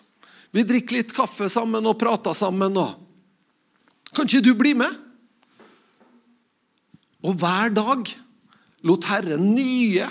Vi 0.53 0.67
drikker 0.69 0.99
litt 0.99 1.15
kaffe 1.17 1.49
sammen 1.49 1.87
og 1.89 1.97
prater 1.97 2.37
sammen. 2.37 2.77
Og. 2.77 2.93
Kan 4.13 4.29
ikke 4.29 4.45
du 4.45 4.53
bli 4.59 4.75
med? 4.77 4.93
Og 7.25 7.39
hver 7.41 7.73
dag 7.73 8.11
lot 8.85 9.09
Herren 9.09 9.49
nye 9.57 10.05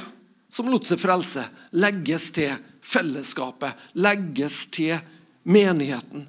som 0.50 0.70
lot 0.70 0.90
seg 0.90 0.98
frelse, 1.02 1.46
legges 1.78 2.32
til 2.34 2.58
fellesskapet, 2.84 3.78
legges 3.94 4.64
til 4.74 4.98
menigheten. 5.46 6.26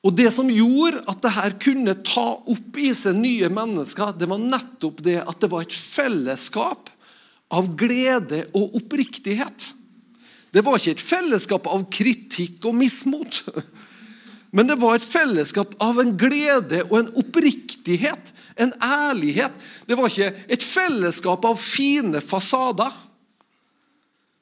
Og 0.00 0.14
Det 0.16 0.30
som 0.32 0.48
gjorde 0.48 1.02
at 1.10 1.20
det 1.20 1.32
her 1.34 1.56
kunne 1.60 1.94
ta 2.06 2.28
opp 2.48 2.78
i 2.80 2.92
seg 2.96 3.18
nye 3.20 3.50
mennesker, 3.52 4.14
det 4.16 4.30
var 4.30 4.40
nettopp 4.40 5.02
det 5.04 5.18
at 5.20 5.42
det 5.42 5.50
var 5.52 5.66
et 5.66 5.76
fellesskap 5.76 6.88
av 7.52 7.68
glede 7.76 8.46
og 8.56 8.78
oppriktighet. 8.80 9.68
Det 10.50 10.64
var 10.64 10.78
ikke 10.78 10.96
et 10.96 11.04
fellesskap 11.04 11.68
av 11.70 11.84
kritikk 11.92 12.64
og 12.70 12.78
mismot. 12.80 13.42
Men 14.56 14.70
det 14.70 14.80
var 14.80 14.96
et 14.96 15.06
fellesskap 15.06 15.76
av 15.84 16.00
en 16.02 16.16
glede 16.18 16.82
og 16.88 16.96
en 17.02 17.12
oppriktighet, 17.20 18.32
en 18.56 18.72
ærlighet. 18.82 19.52
Det 19.86 19.98
var 19.98 20.10
ikke 20.10 20.32
et 20.56 20.64
fellesskap 20.64 21.44
av 21.46 21.60
fine 21.60 22.24
fasader. 22.24 22.90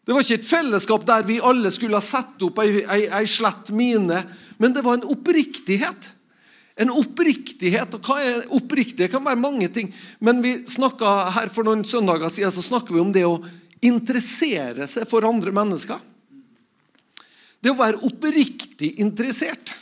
Det 0.06 0.14
var 0.14 0.24
ikke 0.24 0.38
et 0.38 0.48
fellesskap 0.48 1.02
der 1.04 1.26
vi 1.28 1.42
alle 1.44 1.68
skulle 1.74 1.98
ha 1.98 2.04
satt 2.04 2.40
opp 2.46 2.62
ei, 2.62 2.86
ei 2.88 3.26
slett 3.28 3.74
mine 3.76 4.22
men 4.58 4.74
det 4.74 4.84
var 4.84 4.98
en 4.98 5.08
oppriktighet. 5.08 6.10
En 6.78 6.92
oppriktighet, 6.94 7.94
og 7.96 8.06
hva 8.06 8.18
er 8.22 8.52
oppriktighet? 8.54 9.08
Det 9.08 9.14
kan 9.14 9.24
være 9.26 9.40
mange 9.40 9.66
ting. 9.74 9.88
Men 10.22 10.42
vi 10.44 10.52
her 10.54 11.50
for 11.50 11.66
noen 11.66 11.82
søndager 11.86 12.30
siden 12.30 12.54
så 12.54 12.62
snakker 12.62 12.94
vi 12.94 13.02
om 13.02 13.10
det 13.14 13.24
å 13.26 13.40
interessere 13.82 14.86
seg 14.90 15.08
for 15.10 15.26
andre 15.26 15.54
mennesker. 15.54 15.98
Det 17.58 17.72
å 17.72 17.78
være 17.78 18.02
oppriktig 18.06 18.92
interessert. 19.02 19.74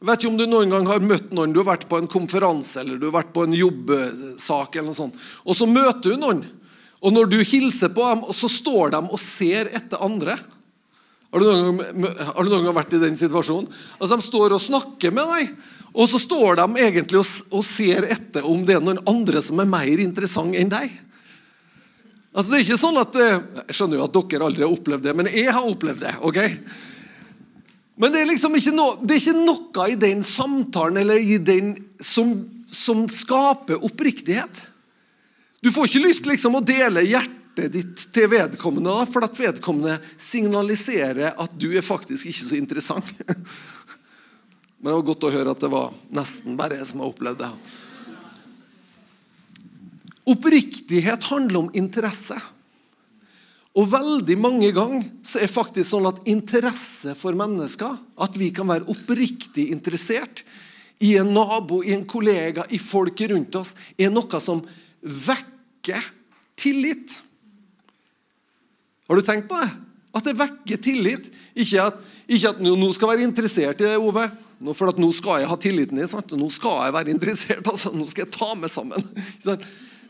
Jeg 0.00 0.08
vet 0.08 0.22
ikke 0.22 0.30
om 0.30 0.38
du 0.40 0.46
noen 0.48 0.72
gang 0.72 0.86
har 0.88 1.02
møtt 1.04 1.32
noen, 1.36 1.52
du 1.52 1.60
har 1.60 1.74
vært 1.74 1.84
på 1.90 1.98
en 2.00 2.08
konferanse 2.08 2.80
eller 2.80 2.96
du 2.96 3.10
har 3.10 3.18
vært 3.18 3.34
på 3.36 3.44
en 3.44 3.52
jobbsak, 3.52 4.78
eller 4.78 4.88
noe 4.88 4.96
sånt, 4.96 5.18
og 5.44 5.58
så 5.58 5.68
møter 5.68 6.14
du 6.14 6.22
noen. 6.22 6.40
Og 7.04 7.12
når 7.12 7.28
du 7.28 7.36
hilser 7.44 7.92
på 7.92 8.04
dem, 8.04 8.24
så 8.32 8.48
står 8.48 8.94
de 8.94 9.00
og 9.04 9.20
ser 9.20 9.68
etter 9.76 10.00
andre. 10.04 10.38
Har 11.30 11.42
du, 11.42 11.46
gang, 11.46 11.76
har 12.34 12.42
du 12.42 12.50
noen 12.50 12.64
gang, 12.66 12.74
vært 12.74 12.96
i 12.96 13.02
den 13.02 13.18
situasjonen? 13.18 13.68
Altså, 14.00 14.16
De 14.16 14.26
står 14.26 14.56
og 14.56 14.62
snakker 14.62 15.14
med 15.14 15.28
deg, 15.36 15.52
og 15.90 16.08
så 16.10 16.18
står 16.22 16.58
de 16.58 16.82
egentlig 16.82 17.20
og, 17.20 17.30
og 17.54 17.64
ser 17.66 18.06
etter 18.10 18.46
om 18.46 18.64
det 18.66 18.76
er 18.76 18.84
noen 18.84 19.02
andre 19.10 19.42
som 19.42 19.62
er 19.62 19.70
mer 19.70 20.02
interessant 20.02 20.58
enn 20.58 20.70
deg. 20.70 20.90
Altså, 22.30 22.50
det 22.50 22.60
er 22.60 22.66
ikke 22.66 22.78
sånn 22.78 22.98
at, 23.00 23.16
eh, 23.18 23.40
Jeg 23.68 23.78
skjønner 23.78 23.98
jo 23.98 24.06
at 24.06 24.18
dere 24.18 24.46
aldri 24.46 24.66
har 24.66 24.74
opplevd 24.74 25.06
det, 25.06 25.16
men 25.18 25.30
jeg 25.30 25.50
har 25.50 25.66
opplevd 25.66 26.02
det. 26.02 26.14
ok? 26.26 26.38
Men 28.00 28.12
det 28.14 28.22
er 28.22 28.30
liksom 28.30 28.54
ikke, 28.56 28.74
no, 28.74 28.86
det 29.02 29.16
er 29.16 29.22
ikke 29.22 29.44
noe 29.44 29.88
i 29.90 29.98
den 30.00 30.22
samtalen 30.26 31.02
eller 31.02 31.18
i 31.20 31.38
den 31.42 31.74
som, 32.00 32.32
som 32.66 33.02
skaper 33.10 33.82
oppriktighet. 33.86 34.62
Du 35.60 35.68
får 35.74 35.90
ikke 35.90 36.06
lyst 36.06 36.26
liksom 36.30 36.56
å 36.56 36.64
dele 36.64 37.04
hjertet 37.04 37.39
hjertet 37.60 37.72
ditt 37.72 38.06
til 38.14 38.30
vedkommende, 38.30 39.06
for 39.10 39.24
at 39.24 39.38
vedkommende 39.38 39.98
signaliserer 40.16 41.36
at 41.36 41.52
du 41.58 41.70
er 41.76 41.84
faktisk 41.84 42.26
ikke 42.26 42.46
så 42.46 42.56
interessant. 42.56 43.06
Men 44.80 44.90
det 44.90 44.96
var 44.96 45.08
godt 45.10 45.28
å 45.28 45.32
høre 45.34 45.52
at 45.52 45.60
det 45.60 45.70
var 45.70 45.92
nesten 46.16 46.56
bare 46.56 46.78
jeg 46.78 46.88
som 46.88 47.02
har 47.02 47.10
opplevd 47.12 47.42
det. 47.42 47.50
Oppriktighet 50.30 51.26
handler 51.28 51.60
om 51.60 51.70
interesse. 51.76 52.38
Og 53.76 53.86
veldig 53.90 54.36
mange 54.40 54.70
ganger 54.74 55.04
så 55.22 55.38
er 55.38 55.46
det 55.46 55.54
faktisk 55.54 55.90
sånn 55.92 56.08
at 56.08 56.24
interesse 56.30 57.14
for 57.18 57.36
mennesker, 57.38 57.92
at 58.18 58.38
vi 58.38 58.50
kan 58.54 58.68
være 58.70 58.88
oppriktig 58.90 59.68
interessert 59.70 60.42
i 61.00 61.14
en 61.20 61.30
nabo, 61.32 61.82
i 61.84 61.94
en 61.94 62.04
kollega, 62.08 62.64
i 62.68 62.80
folk 62.80 63.20
rundt 63.30 63.56
oss, 63.60 63.74
er 63.96 64.10
noe 64.12 64.40
som 64.42 64.60
vekker 65.00 66.08
tillit. 66.60 67.20
Har 69.10 69.18
du 69.18 69.26
tenkt 69.26 69.48
på 69.50 69.58
det? 69.58 69.70
At 70.14 70.26
det 70.26 70.36
vekker 70.38 70.78
tillit. 70.78 71.24
Ikke 71.58 71.82
at, 71.82 71.96
ikke 72.30 72.52
at 72.52 72.60
nå 72.62 72.90
skal 72.94 73.10
være 73.10 73.26
interessert 73.26 73.82
i 73.82 73.88
det, 73.88 73.96
Ove. 73.98 74.22
For 74.76 74.92
nå 75.02 75.08
skal 75.16 75.42
jeg 75.42 75.50
ha 75.50 75.56
tilliten 75.58 75.98
din. 75.98 76.06
Sant? 76.06 76.30
Nå 76.38 76.46
skal 76.52 76.84
jeg 76.84 76.94
være 76.94 77.10
interessert. 77.10 77.66
Altså. 77.66 77.90
Nå 77.90 78.06
skal 78.06 78.28
jeg 78.28 78.34
ta 78.36 78.52
meg 78.60 78.70
sammen. 78.70 79.06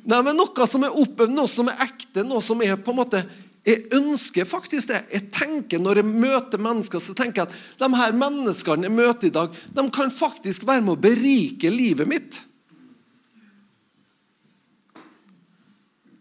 Nei, 0.04 0.18
men 0.26 0.36
Noe 0.36 0.66
som 0.68 0.84
er 0.84 0.98
oppe, 1.00 1.28
noe 1.32 1.48
som 1.48 1.70
er 1.72 1.80
ekte, 1.86 2.26
noe 2.28 2.44
som 2.44 2.60
er 2.64 2.76
på 2.80 2.92
en 2.92 3.00
måte 3.02 3.22
Jeg 3.64 3.88
ønsker 3.96 4.48
faktisk 4.48 4.92
det. 4.92 5.00
Jeg 5.12 5.30
tenker 5.32 5.80
Når 5.80 6.02
jeg 6.02 6.08
møter 6.12 6.60
mennesker, 6.60 7.00
så 7.00 7.16
tenker 7.16 7.42
jeg 7.44 7.48
at 7.48 7.56
de 7.80 7.90
her 8.02 8.16
menneskene 8.16 8.88
jeg 8.88 8.96
møter 9.00 9.28
i 9.28 9.34
dag, 9.34 9.58
de 9.76 9.88
kan 9.92 10.12
faktisk 10.12 10.68
være 10.68 10.84
med 10.84 10.98
å 10.98 11.02
berike 11.08 11.72
livet 11.72 12.08
mitt. 12.08 12.42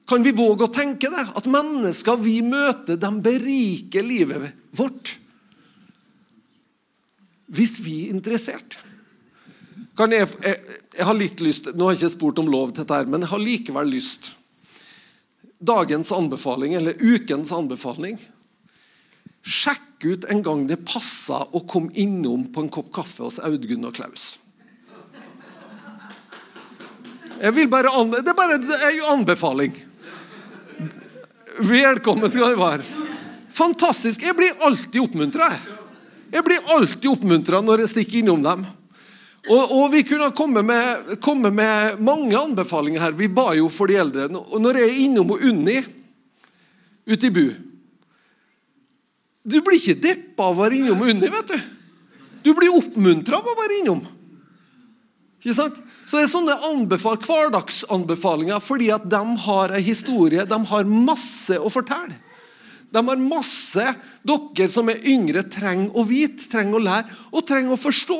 Kan 0.10 0.25
vi 0.25 0.34
våge 0.34 0.66
å 0.66 0.74
tenke 0.74 1.12
det? 1.13 1.25
At 1.38 1.46
mennesker 1.50 2.18
vi 2.18 2.39
møter, 2.42 2.98
de 2.98 3.10
beriker 3.22 4.06
livet 4.06 4.56
vårt. 4.74 5.13
Hvis 7.54 7.78
vi 7.86 8.08
er 8.08 8.16
interessert. 8.16 8.80
Jeg, 10.00 10.10
jeg, 10.16 10.58
jeg, 10.96 11.06
har 11.06 11.18
litt 11.18 11.42
lyst, 11.44 11.74
Nå 11.75 11.86
har 11.86 11.94
jeg 11.94 12.06
ikke 12.06 12.16
spurt 12.16 12.39
om 12.39 12.50
lov 12.50 12.72
til 12.72 12.88
dette, 12.88 13.10
men 13.12 13.25
jeg 13.25 13.34
har 13.34 13.42
likevel 13.44 13.89
lyst. 13.92 14.32
Dagens 15.60 16.13
anbefaling, 16.16 16.78
eller 16.80 16.96
ukens 17.04 17.51
anbefaling 17.51 18.16
Sjekk 19.44 20.06
ut 20.06 20.25
en 20.32 20.42
gang 20.44 20.66
det 20.68 20.82
passer 20.88 21.56
å 21.56 21.62
komme 21.68 21.92
innom 22.00 22.46
på 22.54 22.63
en 22.63 22.72
kopp 22.72 22.89
kaffe 22.96 23.24
hos 23.25 23.39
Audgunn 23.44 23.88
og 23.88 23.96
Klaus. 23.96 24.25
Jeg 27.39 27.56
vil 27.56 27.70
bare, 27.72 27.92
Det 28.20 28.28
er 28.28 28.36
bare 28.36 28.58
en 28.60 29.06
anbefaling. 29.16 29.72
Velkommen 31.60 32.32
skal 32.32 32.54
du 32.54 32.60
være. 32.62 32.84
Fantastisk. 33.51 34.24
Jeg 34.24 34.36
blir 34.38 34.62
alltid 34.63 35.01
oppmuntra. 35.01 35.50
Jeg 36.32 36.44
blir 36.46 36.75
alltid 36.75 37.10
oppmuntra 37.12 37.60
når 37.66 37.84
jeg 37.84 37.92
stikker 37.94 38.22
innom 38.22 38.44
dem. 38.46 38.63
Og, 39.50 39.63
og, 39.63 39.86
Vi 39.92 40.04
kunne 40.08 40.30
komme 40.36 40.62
med, 40.63 41.18
komme 41.24 41.51
med, 41.51 42.00
mange 42.00 42.38
anbefalinger 42.38 43.01
her. 43.01 43.18
Vi 43.18 43.28
ba 43.28 43.51
jo 43.58 43.68
for 43.72 43.92
de 43.92 43.98
eldre. 44.00 44.30
Og 44.30 44.62
Når 44.62 44.80
jeg 44.80 44.89
er 44.89 45.01
innom 45.04 45.34
og 45.36 45.44
Unni 45.50 45.80
ute 47.10 47.28
i 47.28 47.34
Bu 47.34 47.48
Du 49.44 49.60
blir 49.66 49.80
ikke 49.80 50.00
deppa 50.00 50.48
av 50.48 50.56
å 50.56 50.63
være 50.63 50.80
innom 50.80 51.01
Unni, 51.01 51.28
vet 51.28 51.51
du. 51.51 51.60
Du 52.46 52.54
blir 52.56 52.72
oppmuntra 52.72 53.39
av 53.39 53.48
å 53.48 53.60
være 53.60 53.82
innom. 53.82 54.00
Ikke 55.39 55.55
sant? 55.55 55.77
Så 56.03 56.17
det 56.17 56.25
er 56.25 56.31
sånne 56.34 56.55
anbefal, 56.67 57.19
hverdagsanbefalinger 57.24 58.60
fordi 58.63 58.89
at 58.91 59.05
de 59.08 59.22
har 59.46 59.75
en 59.75 59.86
historie. 59.86 60.43
De 60.50 60.60
har 60.72 60.91
masse 60.91 61.55
å 61.55 61.72
fortelle. 61.72 62.17
De 62.89 63.01
har 63.05 63.22
masse 63.22 63.86
dere 64.25 64.67
som 64.72 64.89
er 64.91 65.03
yngre, 65.08 65.46
trenger 65.48 65.96
å 65.96 66.03
vite, 66.08 66.48
trenger 66.50 66.79
å 66.79 66.84
lære 66.84 67.17
og 67.31 67.46
trenger 67.48 67.75
å 67.75 67.79
forstå. 67.79 68.19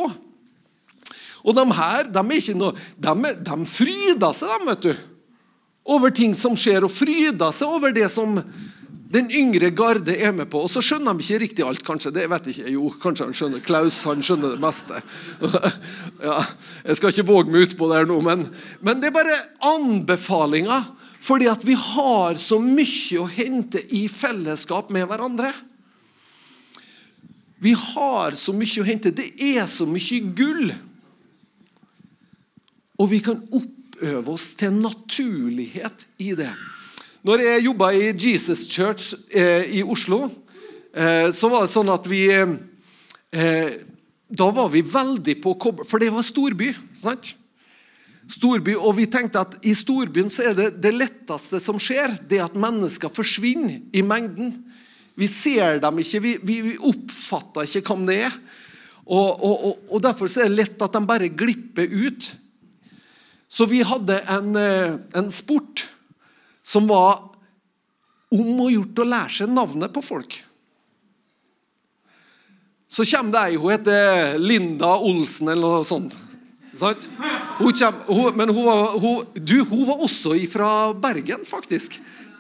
Og 1.48 1.56
de 1.56 1.66
her 1.76 2.10
de 2.12 2.22
er 2.22 2.38
ikke 2.38 2.58
noe, 2.60 2.88
de, 3.00 3.36
de 3.48 3.60
fryder 3.68 4.36
seg, 4.36 4.54
de, 4.54 4.70
vet 4.70 4.88
du. 4.90 5.06
Over 5.90 6.14
ting 6.14 6.36
som 6.38 6.58
skjer, 6.60 6.86
og 6.86 6.94
fryder 6.94 7.56
seg 7.56 7.72
over 7.80 7.96
det 7.96 8.08
som 8.14 8.38
den 9.10 9.32
yngre 9.34 9.72
garde 9.74 10.14
er 10.14 10.36
med 10.36 10.52
på. 10.52 10.62
Og 10.62 10.70
så 10.70 10.84
skjønner 10.86 11.18
de 11.18 11.26
ikke 11.26 11.42
riktig 11.42 11.66
alt, 11.66 11.82
kanskje. 11.86 12.14
Det 12.14 12.28
vet 12.30 12.50
jeg 12.50 12.60
ikke. 12.60 12.74
Jo, 12.76 12.92
kanskje 13.02 13.26
han 13.26 13.38
skjønner. 13.40 13.64
Klaus 13.66 13.98
han 14.06 14.22
skjønner 14.26 14.54
det 14.54 14.62
meste. 14.62 15.02
ja, 16.28 16.38
jeg 16.86 16.98
skal 16.98 17.12
ikke 17.12 17.28
våge 17.28 17.52
meg 17.52 17.68
utpå 17.68 17.90
der 17.92 18.08
nå, 18.08 18.20
men, 18.24 18.46
men 18.86 19.02
det 19.02 19.10
er 19.10 19.18
bare 19.18 19.40
anbefalinger. 19.76 20.96
Fordi 21.20 21.50
at 21.52 21.66
vi 21.68 21.76
har 21.76 22.38
så 22.40 22.62
mye 22.64 23.20
å 23.20 23.28
hente 23.28 23.82
i 23.96 24.06
fellesskap 24.08 24.88
med 24.96 25.04
hverandre. 25.10 25.52
Vi 27.60 27.74
har 27.76 28.38
så 28.40 28.56
mye 28.56 28.80
å 28.80 28.88
hente. 28.88 29.12
Det 29.12 29.34
er 29.36 29.68
så 29.68 29.88
mye 29.90 30.22
gull. 30.36 30.72
Og 33.00 33.12
vi 33.12 33.20
kan 33.24 33.42
oppøve 33.52 34.32
oss 34.32 34.54
til 34.60 34.80
naturlighet 34.80 36.08
i 36.24 36.32
det. 36.40 36.54
Når 37.28 37.44
jeg 37.44 37.66
jobba 37.66 37.92
i 37.92 38.14
Jesus 38.16 38.64
Church 38.72 39.12
eh, 39.36 39.68
i 39.76 39.84
Oslo, 39.84 40.24
eh, 40.96 41.28
så 41.36 41.52
var 41.52 41.66
det 41.66 41.74
sånn 41.74 41.92
at 41.92 42.08
vi 42.08 42.22
eh, 42.32 43.74
Da 44.40 44.48
var 44.56 44.70
vi 44.72 44.82
veldig 44.86 45.36
på 45.44 45.54
kobber, 45.60 45.88
For 45.88 46.00
det 46.00 46.14
var 46.14 46.24
storby. 46.24 46.72
sant? 47.02 47.34
Storby, 48.30 48.76
og 48.78 48.94
vi 49.00 49.08
tenkte 49.10 49.42
at 49.42 49.56
I 49.66 49.74
storbyen 49.74 50.30
så 50.32 50.52
er 50.52 50.58
det 50.58 50.68
det 50.84 50.94
letteste 50.94 51.60
som 51.64 51.80
skjer, 51.82 52.14
det 52.30 52.44
at 52.44 52.58
mennesker 52.58 53.10
forsvinner 53.10 53.80
i 53.92 54.04
mengden. 54.06 54.54
Vi 55.18 55.28
ser 55.28 55.82
dem 55.82 55.98
ikke, 56.00 56.22
vi, 56.24 56.36
vi, 56.46 56.60
vi 56.68 56.76
oppfatter 56.78 57.66
ikke 57.66 57.82
hvem 57.90 58.06
det 58.08 58.20
er. 58.28 58.36
Og, 59.10 59.42
og, 59.42 59.56
og, 59.66 59.80
og 59.90 60.04
Derfor 60.06 60.30
er 60.30 60.46
det 60.46 60.60
lett 60.60 60.86
at 60.86 60.94
de 60.94 61.02
bare 61.10 61.32
glipper 61.34 61.90
ut. 61.90 62.30
Så 63.50 63.66
vi 63.66 63.82
hadde 63.82 64.20
en, 64.30 64.54
eh, 64.56 64.94
en 65.18 65.32
sport 65.34 65.88
som 66.62 66.86
var 66.88 67.18
om 68.30 68.62
å 68.62 68.70
gjort 68.70 69.02
å 69.02 69.10
lære 69.10 69.36
seg 69.40 69.50
navnet 69.50 69.92
på 69.96 70.06
folk. 70.06 70.38
Så 72.90 73.06
kommer 73.06 73.32
det 73.32 73.42
ei 73.52 73.58
hun 73.60 73.72
heter 73.72 74.38
Linda 74.42 74.96
Olsen 74.98 75.48
eller 75.48 75.62
noe 75.62 75.86
sånt. 75.86 76.16
Hun 76.80 77.74
kommer, 77.74 78.06
hun, 78.08 78.38
men 78.38 78.50
hun 78.50 78.66
var, 78.66 78.96
hun, 79.00 79.26
du, 79.36 79.60
hun 79.68 79.86
var 79.88 80.02
også 80.06 80.34
fra 80.50 80.94
Bergen, 80.94 81.46
faktisk. 81.46 82.00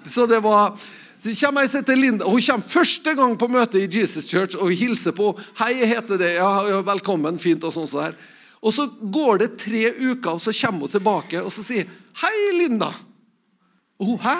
Så 0.09 0.25
det 0.25 0.39
var 0.41 0.73
så 1.19 1.33
kommer 1.35 1.65
jeg 1.67 1.83
til 1.83 1.99
Linda, 1.99 2.25
Hun 2.25 2.41
kommer 2.41 2.63
første 2.63 3.13
gang 3.15 3.33
på 3.37 3.47
møte 3.51 3.81
i 3.81 3.89
Jesus 3.91 4.29
Church 4.29 4.55
og 4.55 4.71
hilser 4.71 5.11
på. 5.11 5.33
'Hei, 5.59 5.73
heter 5.85 6.17
det. 6.17 6.33
Ja, 6.39 6.79
velkommen. 6.81 7.39
Fint.' 7.39 7.63
Og 7.67 7.73
sånn 7.75 7.87
så 7.91 8.05
her. 8.05 8.15
Og 8.63 8.73
så 8.73 8.87
går 8.87 9.37
det 9.37 9.57
tre 9.59 9.91
uker, 9.99 10.31
og 10.31 10.41
så 10.41 10.55
kommer 10.55 10.87
hun 10.87 10.89
tilbake 10.89 11.43
og 11.43 11.51
så 11.51 11.63
sier 11.63 11.83
'Hei, 12.15 12.63
Linda'. 12.63 12.93
Og 13.99 14.07
hun 14.07 14.19
hæ? 14.19 14.37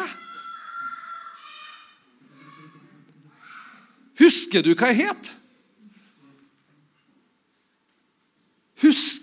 Husker 4.20 4.64
du 4.64 4.74
hva 4.76 4.88
jeg 4.88 5.08
het? 5.08 5.29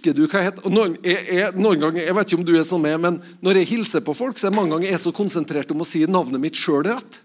Husker 0.06 0.22
du 0.22 0.28
hva 0.30 0.38
jeg 0.38 0.52
het? 0.52 0.58
Noen, 0.70 0.92
jeg, 1.02 1.22
jeg, 1.34 1.54
noen 1.58 1.80
ganger, 1.82 2.04
jeg 2.04 2.14
vet 2.14 2.28
ikke 2.28 2.38
om 2.38 2.44
du 2.46 2.52
er 2.54 2.66
sånn 2.66 2.82
med, 2.84 3.00
men 3.02 3.16
Når 3.42 3.58
jeg 3.58 3.68
hilser 3.72 4.02
på 4.06 4.14
folk, 4.14 4.38
så 4.38 4.46
er 4.46 4.54
mange 4.54 4.70
ganger 4.70 4.92
jeg 4.92 5.00
så 5.02 5.10
konsentrert 5.14 5.72
om 5.74 5.82
å 5.82 5.86
si 5.88 6.04
navnet 6.06 6.38
mitt 6.42 6.54
sjøl 6.54 6.84
rett. 6.86 7.16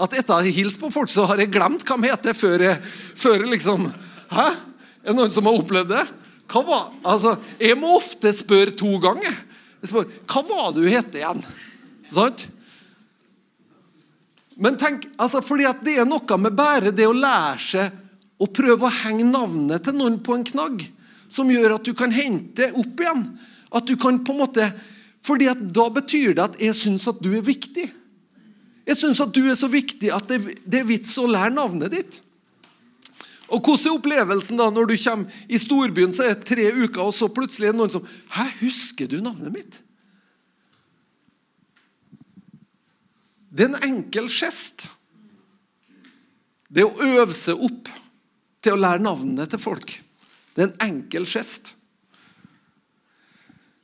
At 0.00 0.14
etter 0.16 0.32
å 0.32 0.38
ha 0.40 0.54
hilst 0.56 0.80
på 0.80 0.88
folk, 0.94 1.12
så 1.12 1.26
har 1.28 1.42
jeg 1.42 1.50
glemt 1.52 1.84
hva 1.84 1.98
de 2.00 2.08
heter 2.08 2.36
før 2.36 2.64
jeg, 2.64 2.78
før 3.20 3.36
jeg 3.36 3.50
liksom 3.52 3.84
Hæ? 4.32 4.46
Er 5.02 5.10
det 5.10 5.16
noen 5.18 5.34
som 5.34 5.50
har 5.50 5.58
opplevd 5.60 5.92
det? 5.92 6.06
Hva 6.48 6.62
var, 6.64 6.86
altså, 7.12 7.34
Jeg 7.60 7.76
må 7.82 7.92
ofte 7.98 8.32
spørre 8.32 8.72
to 8.80 8.94
ganger. 9.02 9.36
Jeg 9.82 9.92
spør, 9.92 10.08
Hva 10.24 10.44
var 10.48 10.72
det 10.72 10.86
du 10.86 10.88
het 10.88 11.20
igjen? 11.20 11.44
Sant? 12.16 12.46
Men 14.56 14.80
tenk, 14.80 15.04
altså 15.20 15.44
fordi 15.44 15.68
at 15.68 15.84
det 15.84 15.98
er 16.00 16.08
noe 16.08 16.40
med 16.40 16.56
bare 16.56 16.96
det 16.96 17.04
å 17.10 17.12
lære 17.12 17.60
seg 17.60 18.00
å 18.40 18.48
prøve 18.48 18.88
å 18.88 18.96
henge 19.02 19.28
navnet 19.28 19.84
til 19.84 20.00
noen 20.00 20.16
på 20.24 20.38
en 20.38 20.48
knagg, 20.48 20.88
som 21.32 21.50
gjør 21.50 21.78
at 21.78 21.86
du 21.86 21.94
kan 21.96 22.12
hente 22.12 22.68
opp 22.78 23.00
igjen. 23.00 23.24
At 23.72 23.88
du 23.88 23.96
kan 23.96 24.20
på 24.24 24.34
en 24.34 24.42
måte, 24.44 24.68
fordi 25.24 25.48
Da 25.72 25.88
betyr 25.88 26.34
det 26.34 26.44
at 26.44 26.60
jeg 26.60 26.74
syns 26.76 27.08
at 27.08 27.22
du 27.22 27.30
er 27.32 27.44
viktig. 27.46 27.86
Jeg 28.86 28.98
syns 28.98 29.20
at 29.22 29.32
du 29.32 29.44
er 29.46 29.54
så 29.56 29.68
viktig 29.70 30.10
at 30.12 30.26
det, 30.28 30.58
det 30.66 30.82
er 30.82 30.88
vits 30.88 31.14
å 31.18 31.28
lære 31.30 31.54
navnet 31.54 31.94
ditt. 31.94 32.18
Og 33.52 33.60
Hvordan 33.60 33.86
er 33.86 33.96
opplevelsen 33.98 34.58
da 34.58 34.70
når 34.72 34.90
du 34.90 34.96
kommer 34.96 35.42
i 35.48 35.60
storbyen 35.60 36.14
så 36.16 36.24
er 36.24 36.34
det 36.34 36.48
tre 36.48 36.66
uker, 36.72 37.02
og 37.04 37.14
så 37.14 37.28
plutselig 37.32 37.68
er 37.68 37.74
det 37.76 37.82
noen 37.82 37.92
som 37.92 38.06
Hæ, 38.32 38.46
husker 38.62 39.10
du 39.10 39.20
navnet 39.22 39.52
mitt? 39.54 39.80
Det 43.52 43.66
er 43.66 43.74
en 43.74 43.84
enkel 43.84 44.30
gest. 44.32 44.86
Det 46.72 46.86
å 46.86 46.94
øve 47.04 47.34
seg 47.36 47.60
opp 47.60 47.90
til 48.64 48.72
å 48.72 48.80
lære 48.80 49.04
navnene 49.04 49.44
til 49.50 49.60
folk. 49.60 49.92
Det 50.52 50.64
er 50.64 50.70
en 50.70 50.84
enkel 50.88 51.26
gest. 51.28 51.74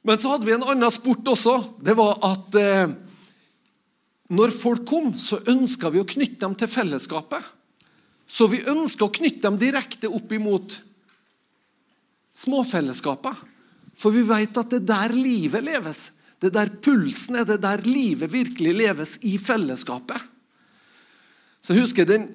Men 0.09 0.21
så 0.21 0.33
hadde 0.33 0.49
vi 0.49 0.55
en 0.57 0.65
annen 0.65 0.93
sport 0.93 1.27
også. 1.29 1.55
Det 1.85 1.95
var 1.99 2.19
at 2.29 2.59
eh, 2.61 2.91
når 4.33 4.53
folk 4.53 4.85
kom, 4.89 5.11
så 5.21 5.41
ønska 5.49 5.91
vi 5.93 6.03
å 6.03 6.09
knytte 6.09 6.43
dem 6.45 6.57
til 6.59 6.71
fellesskapet. 6.71 7.55
Så 8.29 8.49
vi 8.53 8.61
ønska 8.69 9.07
å 9.07 9.13
knytte 9.13 9.47
dem 9.47 9.57
direkte 9.61 10.11
opp 10.13 10.33
imot 10.37 10.79
småfellesskapet. 12.37 13.45
For 13.99 14.15
vi 14.15 14.23
vet 14.29 14.61
at 14.61 14.71
det 14.71 14.83
er 14.83 14.91
der 14.93 15.17
livet 15.17 15.65
leves. 15.65 16.03
Det 16.39 16.53
der 16.55 16.71
pulsen 16.85 17.41
er 17.41 17.49
det 17.49 17.59
der 17.65 17.83
livet 17.89 18.31
virkelig 18.31 18.75
leves 18.79 19.17
i 19.27 19.35
fellesskapet. 19.43 20.21
Så 21.59 21.75
jeg 21.75 21.83
husker 21.83 22.07
den, 22.07 22.29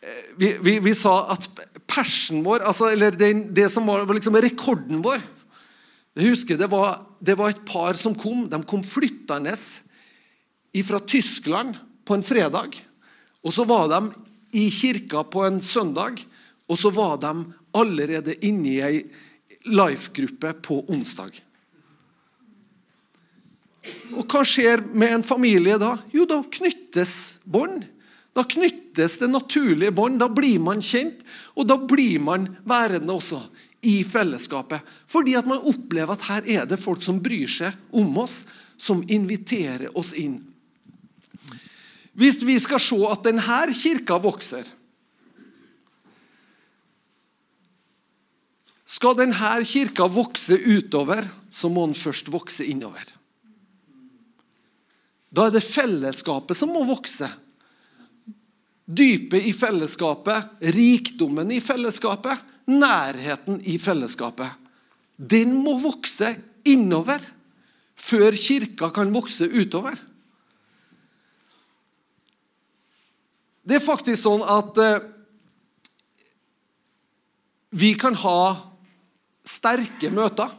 eh, 0.00 0.24
vi, 0.38 0.52
vi, 0.62 0.78
vi 0.84 0.94
sa 0.94 1.16
at 1.34 1.48
persen 1.92 2.42
vår, 2.44 2.64
altså, 2.68 2.90
eller 2.92 3.14
den, 3.16 3.46
det 3.54 3.68
som 3.72 3.86
var, 3.86 4.06
var 4.08 4.16
liksom 4.16 4.38
rekorden 4.40 5.02
vår 5.04 5.20
Jeg 6.16 6.32
husker 6.32 6.58
det 6.60 6.68
var, 6.72 7.00
det 7.20 7.36
var, 7.38 7.52
et 7.52 7.64
par 7.68 7.96
som 7.96 8.14
kom. 8.16 8.44
De 8.48 8.58
kom 8.68 8.82
flyttende 8.84 9.54
fra 10.84 11.00
Tyskland 11.00 11.76
på 12.04 12.18
en 12.18 12.24
fredag. 12.24 12.76
Og 13.40 13.54
så 13.54 13.64
var 13.64 13.88
de 13.88 14.00
i 14.60 14.66
kirka 14.70 15.22
på 15.24 15.46
en 15.46 15.60
søndag, 15.64 16.20
og 16.68 16.76
så 16.78 16.92
var 16.92 17.16
de 17.22 17.32
allerede 17.72 18.36
inne 18.44 18.68
i 18.68 18.82
ei 18.84 19.00
life-gruppe 19.72 20.52
på 20.60 20.82
onsdag. 20.92 21.32
Og 24.12 24.26
hva 24.28 24.42
skjer 24.46 24.84
med 24.92 25.16
en 25.16 25.24
familie 25.26 25.78
da? 25.80 25.94
Jo, 26.12 26.26
da 26.28 26.42
knyttes 26.44 27.42
bånd. 27.48 27.86
Da 28.32 28.44
knyttes 28.48 29.18
det 29.20 29.28
naturlige 29.28 29.92
bånd. 29.92 30.20
Da 30.20 30.28
blir 30.32 30.60
man 30.62 30.80
kjent, 30.84 31.24
og 31.56 31.68
da 31.68 31.76
blir 31.76 32.20
man 32.22 32.48
værende 32.64 33.12
også 33.12 33.42
i 33.82 34.00
fellesskapet. 34.06 34.80
Fordi 35.10 35.36
at 35.36 35.48
man 35.48 35.60
opplever 35.68 36.14
at 36.14 36.28
her 36.30 36.48
er 36.60 36.68
det 36.70 36.80
folk 36.80 37.02
som 37.04 37.20
bryr 37.22 37.50
seg 37.50 37.76
om 37.92 38.16
oss, 38.22 38.44
som 38.80 39.04
inviterer 39.10 39.90
oss 39.98 40.14
inn. 40.18 40.40
Hvis 42.18 42.42
vi 42.44 42.58
skal 42.60 42.80
se 42.82 42.98
at 43.08 43.24
denne 43.24 43.58
kirka 43.72 44.18
vokser 44.20 44.66
Skal 48.92 49.16
denne 49.16 49.64
kirka 49.64 50.04
vokse 50.04 50.58
utover, 50.68 51.24
så 51.48 51.70
må 51.72 51.86
den 51.86 51.96
først 51.96 52.26
vokse 52.28 52.66
innover. 52.68 53.06
Da 55.32 55.46
er 55.48 55.54
det 55.54 55.64
fellesskapet 55.64 56.58
som 56.58 56.74
må 56.74 56.82
vokse. 56.84 57.30
Dypet 58.86 59.46
i 59.46 59.52
fellesskapet, 59.54 60.56
rikdommen 60.74 61.52
i 61.54 61.60
fellesskapet, 61.62 62.40
nærheten 62.66 63.60
i 63.70 63.78
fellesskapet. 63.78 64.50
Den 65.16 65.54
må 65.62 65.76
vokse 65.80 66.32
innover 66.68 67.22
før 67.98 68.34
kirka 68.38 68.90
kan 68.94 69.12
vokse 69.14 69.46
utover. 69.46 69.94
Det 73.62 73.78
er 73.78 73.84
faktisk 73.84 74.24
sånn 74.24 74.42
at 74.42 74.78
eh, 74.82 75.04
vi 77.78 77.92
kan 77.98 78.16
ha 78.18 78.40
sterke 79.46 80.10
møter. 80.12 80.50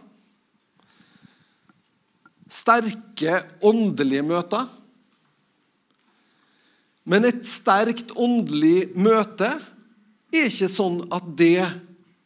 Sterke 2.48 3.42
åndelige 3.66 4.24
møter. 4.26 4.70
Men 7.10 7.28
et 7.28 7.44
sterkt 7.48 8.14
åndelig 8.16 8.94
møte 8.96 9.50
er 10.34 10.48
ikke 10.48 10.70
sånn 10.72 11.02
at 11.14 11.26
det 11.38 11.60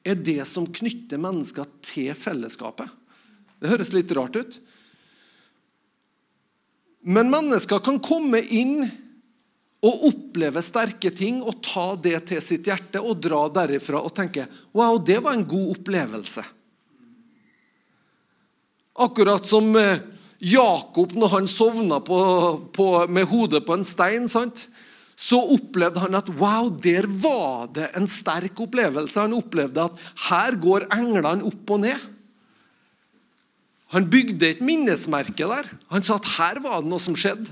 er 0.08 0.22
det 0.24 0.44
som 0.48 0.68
knytter 0.70 1.20
mennesker 1.20 1.68
til 1.84 2.13
fellesskapet. 2.16 2.88
Det 3.58 3.72
høres 3.72 3.92
litt 3.96 4.12
rart 4.16 4.38
ut. 4.38 4.60
Men 7.08 7.32
mennesker 7.32 7.82
kan 7.84 8.00
komme 8.04 8.40
inn 8.54 8.82
og 9.86 10.06
oppleve 10.10 10.62
sterke 10.66 11.12
ting 11.13 11.40
og 11.42 11.60
ta 11.66 11.90
det 12.02 12.20
til 12.30 12.42
sitt 12.44 12.68
hjerte 12.68 13.02
og 13.02 13.20
dra 13.22 13.46
derifra 13.54 14.02
og 14.02 14.13
tenke 14.18 14.48
Wow, 14.76 15.00
det 15.02 15.20
var 15.24 15.38
en 15.38 15.48
god 15.48 15.74
opplevelse. 15.78 16.44
Akkurat 18.98 19.46
som 19.46 19.70
eh, 19.78 20.02
Jakob, 20.43 21.15
når 21.17 21.32
han 21.34 21.47
sovna 21.50 21.97
på, 22.06 22.17
på, 22.73 22.89
med 23.10 23.26
hodet 23.30 23.63
på 23.65 23.78
en 23.78 23.88
stein, 23.88 24.28
sant? 24.30 24.67
så 25.17 25.39
opplevde 25.56 25.97
han 26.04 26.13
at 26.13 26.28
wow, 26.38 26.67
der 26.69 27.08
var 27.10 27.71
det 27.73 27.88
en 27.97 28.06
sterk 28.06 28.60
opplevelse. 28.62 29.17
Han 29.17 29.34
opplevde 29.34 29.88
at 29.88 30.04
her 30.28 30.58
går 30.62 30.86
englene 30.93 31.47
opp 31.47 31.73
og 31.73 31.82
ned. 31.82 32.04
Han 33.95 34.06
bygde 34.12 34.52
et 34.52 34.62
minnesmerke 34.62 35.47
der. 35.50 35.71
Han 35.89 36.06
sa 36.06 36.19
at 36.19 36.30
her 36.36 36.62
var 36.62 36.84
det 36.84 36.91
noe 36.91 37.02
som 37.02 37.17
skjedde. 37.17 37.50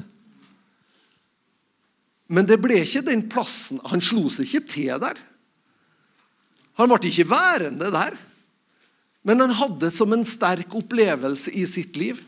Men 2.30 2.46
det 2.46 2.60
ble 2.62 2.84
ikke 2.84 3.02
den 3.06 3.26
plassen. 3.34 3.82
Han 3.90 4.04
slo 4.04 4.28
seg 4.30 4.46
ikke 4.46 4.70
til 4.70 5.02
der. 5.02 5.18
Han 6.78 6.92
ble 6.92 7.10
ikke 7.10 7.30
værende 7.32 7.90
der. 7.94 8.14
Men 9.26 9.42
han 9.42 9.58
hadde 9.58 9.90
som 9.90 10.14
en 10.14 10.26
sterk 10.28 10.74
opplevelse 10.78 11.54
i 11.58 11.66
sitt 11.70 11.98
liv. 11.98 12.22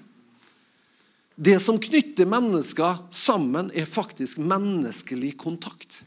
Det 1.37 1.59
som 1.61 1.77
knytter 1.77 2.25
mennesker 2.25 3.03
sammen, 3.13 3.69
er 3.77 3.85
faktisk 3.85 4.41
menneskelig 4.41 5.35
kontakt. 5.37 5.99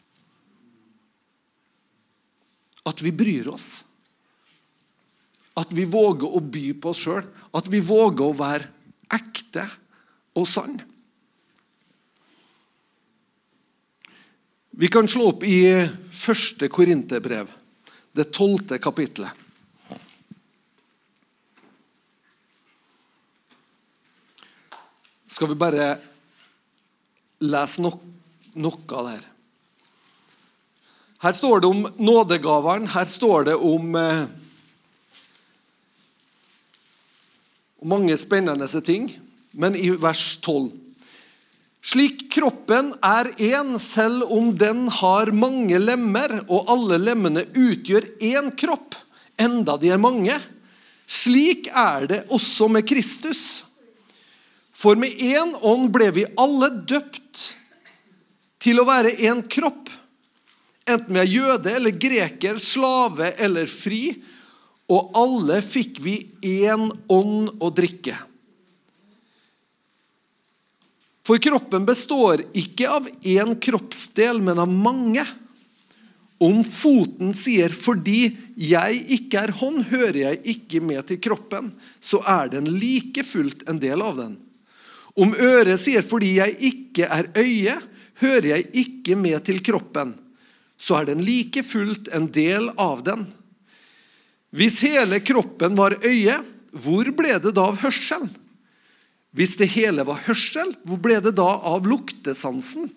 At 2.83 3.03
vi 3.05 3.13
bryr 3.15 3.53
oss. 3.53 3.69
At 5.55 5.71
vi 5.77 5.87
våger 5.87 6.27
å 6.27 6.43
by 6.43 6.65
på 6.83 6.91
oss 6.91 7.05
sjøl. 7.05 7.23
At 7.55 7.71
vi 7.71 7.79
våger 7.79 8.27
å 8.27 8.35
være 8.35 8.67
ekte 9.15 9.69
og 10.35 10.49
sann. 10.51 10.81
Vi 14.81 14.89
kan 14.91 15.07
slå 15.11 15.29
opp 15.31 15.47
i 15.47 15.63
første 16.11 16.71
Korinterbrev, 16.73 17.51
det 18.17 18.31
tolvte 18.35 18.79
kapittelet. 18.83 19.31
Skal 25.31 25.53
vi 25.53 25.59
bare 25.59 25.95
lese 27.41 27.85
no 27.85 27.93
noe 28.59 28.97
av 28.99 29.07
det 29.07 29.15
her. 29.15 29.27
Her 31.21 31.35
står 31.39 31.61
det 31.63 31.69
om 31.71 31.85
nådegaveren. 32.03 32.89
Her 32.91 33.07
står 33.07 33.47
det 33.47 33.55
om 33.55 33.95
eh, 33.95 34.25
mange 37.87 38.17
spennende 38.19 38.67
ting. 38.83 39.07
Men 39.53 39.79
i 39.79 39.91
vers 39.95 40.39
12 40.43 40.71
slik 41.81 42.27
kroppen 42.33 42.93
er 43.01 43.31
én, 43.41 43.73
selv 43.81 44.29
om 44.35 44.51
den 44.57 44.85
har 44.93 45.31
mange 45.33 45.79
lemmer, 45.81 46.35
og 46.53 46.69
alle 46.69 46.99
lemmene 47.01 47.47
utgjør 47.57 48.05
én 48.21 48.51
kropp, 48.53 48.99
enda 49.41 49.79
de 49.81 49.89
er 49.95 50.03
mange. 50.03 50.37
Slik 51.09 51.71
er 51.73 52.07
det 52.11 52.21
også 52.29 52.69
med 52.69 52.85
Kristus. 52.87 53.70
For 54.81 54.97
med 54.97 55.21
én 55.21 55.53
ånd 55.61 55.91
ble 55.93 56.09
vi 56.17 56.25
alle 56.41 56.71
døpt 56.89 57.43
til 58.61 58.81
å 58.81 58.87
være 58.89 59.13
én 59.29 59.43
kropp, 59.45 59.91
enten 60.89 61.17
vi 61.17 61.21
er 61.21 61.35
jøde 61.35 61.75
eller 61.77 62.01
greker, 62.01 62.57
slave 62.61 63.35
eller 63.37 63.69
fri, 63.69 64.15
og 64.91 65.13
alle 65.21 65.61
fikk 65.63 66.01
vi 66.03 66.17
én 66.49 66.89
ånd 67.13 67.53
å 67.61 67.71
drikke. 67.77 68.17
For 71.29 71.39
kroppen 71.39 71.85
består 71.87 72.41
ikke 72.57 72.89
av 72.91 73.07
én 73.21 73.53
kroppsdel, 73.63 74.41
men 74.43 74.59
av 74.59 74.73
mange. 74.73 75.23
Om 76.41 76.65
foten 76.65 77.35
sier 77.37 77.69
'fordi 77.69 78.37
jeg 78.57 79.05
ikke 79.21 79.43
er 79.45 79.53
hånd, 79.53 79.85
hører 79.93 80.21
jeg 80.25 80.41
ikke 80.57 80.81
med 80.81 81.07
til 81.07 81.19
kroppen', 81.19 81.71
så 82.01 82.25
er 82.27 82.49
den 82.49 82.65
like 82.65 83.23
fullt 83.23 83.69
en 83.69 83.79
del 83.79 84.01
av 84.03 84.17
den. 84.17 84.39
Om 85.21 85.35
øret 85.37 85.81
sier 85.81 86.03
'fordi 86.03 86.37
jeg 86.39 86.57
ikke 86.61 87.05
er 87.05 87.29
øye, 87.37 87.77
hører 88.21 88.47
jeg 88.57 88.67
ikke 88.75 89.17
med 89.17 89.45
til 89.45 89.61
kroppen', 89.61 90.15
så 90.79 91.01
er 91.01 91.05
den 91.05 91.21
like 91.21 91.63
fullt 91.63 92.09
en 92.15 92.27
del 92.27 92.71
av 92.79 93.05
den. 93.05 93.27
Hvis 94.51 94.81
hele 94.81 95.21
kroppen 95.21 95.77
var 95.77 95.99
øye, 96.03 96.37
hvor 96.73 97.11
ble 97.13 97.37
det 97.39 97.53
da 97.55 97.67
av 97.69 97.77
hørselen? 97.83 98.31
Hvis 99.37 99.57
det 99.61 99.69
hele 99.77 100.03
var 100.07 100.19
hørsel, 100.27 100.73
hvor 100.85 100.99
ble 100.99 101.21
det 101.23 101.37
da 101.39 101.47
av 101.71 101.87
luktesansen? 101.87 102.89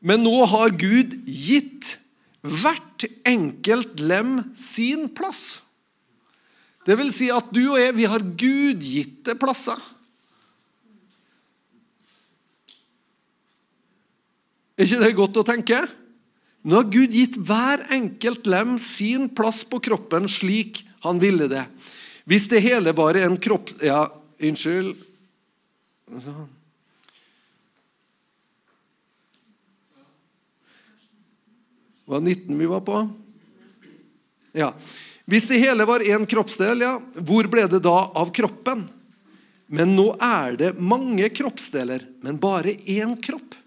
Men 0.00 0.24
nå 0.24 0.46
har 0.48 0.72
Gud 0.78 1.12
gitt 1.26 1.98
hvert 2.42 3.04
enkelt 3.28 4.00
lem 4.00 4.38
sin 4.56 5.08
plass. 5.14 5.62
Det 6.86 6.96
vil 6.98 7.12
si 7.14 7.28
at 7.30 7.52
du 7.54 7.60
og 7.68 7.78
jeg, 7.78 7.94
vi 7.94 8.08
har 8.10 8.24
gudgitte 8.24 9.36
plasser. 9.38 9.78
Er 14.82 14.88
ikke 14.88 15.04
det 15.04 15.14
godt 15.14 15.36
å 15.38 15.42
tenke? 15.46 15.76
Nå 16.66 16.74
har 16.74 16.88
Gud 16.90 17.12
gitt 17.14 17.36
hver 17.46 17.84
enkelt 17.94 18.48
lem 18.50 18.72
sin 18.82 19.28
plass 19.30 19.60
på 19.62 19.78
kroppen 19.78 20.26
slik 20.26 20.80
han 21.04 21.20
ville 21.22 21.46
det. 21.46 21.62
Hvis 22.26 22.48
det 22.50 22.64
hele 22.64 22.90
var 22.90 23.14
en 23.20 23.36
kropp... 23.38 23.70
Ja, 23.78 24.08
Unnskyld. 24.42 24.98
Var 32.10 32.26
19 32.26 32.58
vi 32.58 32.70
var 32.74 32.82
på? 32.82 33.04
Ja. 34.50 34.72
Hvis 35.30 35.46
det 35.52 35.62
hele 35.62 35.86
var 35.86 36.02
én 36.02 36.26
kroppsdel, 36.26 36.82
ja, 36.82 36.96
hvor 37.22 37.46
ble 37.46 37.70
det 37.70 37.84
da 37.86 37.96
av 38.18 38.34
kroppen? 38.34 38.82
Men 39.70 39.94
nå 39.94 40.10
er 40.18 40.58
det 40.58 40.74
mange 40.82 41.30
kroppsdeler, 41.30 42.02
men 42.26 42.42
bare 42.42 42.74
én 42.82 43.14
kropp. 43.22 43.61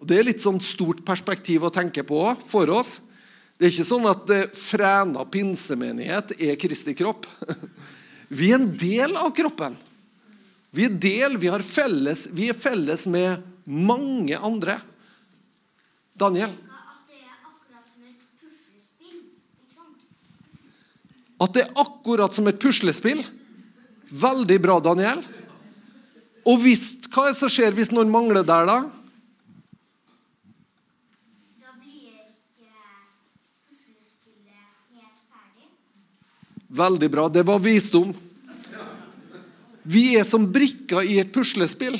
Og 0.00 0.08
Det 0.08 0.18
er 0.18 0.26
litt 0.28 0.42
sånn 0.42 0.60
stort 0.60 1.04
perspektiv 1.06 1.64
å 1.64 1.72
tenke 1.72 2.04
på 2.06 2.20
for 2.46 2.70
oss. 2.74 3.12
Det 3.56 3.66
er 3.66 3.72
ikke 3.72 3.88
sånn 3.88 4.08
at 4.10 4.24
frena 4.26 4.52
Fræna 4.60 5.24
pinsemenighet 5.32 6.34
er 6.36 6.58
Kristi 6.60 6.92
kropp. 6.98 7.24
Vi 8.28 8.50
er 8.50 8.58
en 8.58 8.70
del 8.76 9.16
av 9.16 9.32
kroppen. 9.36 9.76
Vi 10.76 10.84
er 10.84 10.96
del, 11.00 11.38
vi, 11.40 11.48
felles, 11.64 12.26
vi 12.36 12.50
er 12.50 12.56
felles 12.58 13.06
med 13.08 13.40
mange 13.64 14.36
andre. 14.36 14.74
Daniel? 16.12 16.52
At 21.36 21.52
det 21.52 21.62
er 21.64 21.72
akkurat 21.80 22.34
som 22.34 22.48
et 22.48 22.60
puslespill? 22.60 23.22
Veldig 24.08 24.58
bra, 24.62 24.78
Daniel. 24.80 25.20
Og 26.46 26.60
hvis, 26.62 27.08
hva 27.10 27.26
er 27.26 27.34
det 27.34 27.40
som 27.40 27.50
skjer 27.52 27.74
hvis 27.76 27.90
noen 27.92 28.12
mangler 28.12 28.44
der? 28.46 28.66
Da 28.70 28.80
blir 31.76 32.22
ikke 32.22 32.70
puslespillet 33.66 34.62
helt 34.94 35.20
ferdig. 35.28 35.68
Veldig 36.76 37.10
bra. 37.10 37.28
Det 37.32 37.44
var 37.46 37.62
visdom. 37.62 38.12
Vi 39.86 40.16
er 40.18 40.26
som 40.26 40.48
brikker 40.52 41.06
i 41.06 41.20
et 41.22 41.32
puslespill. 41.32 41.96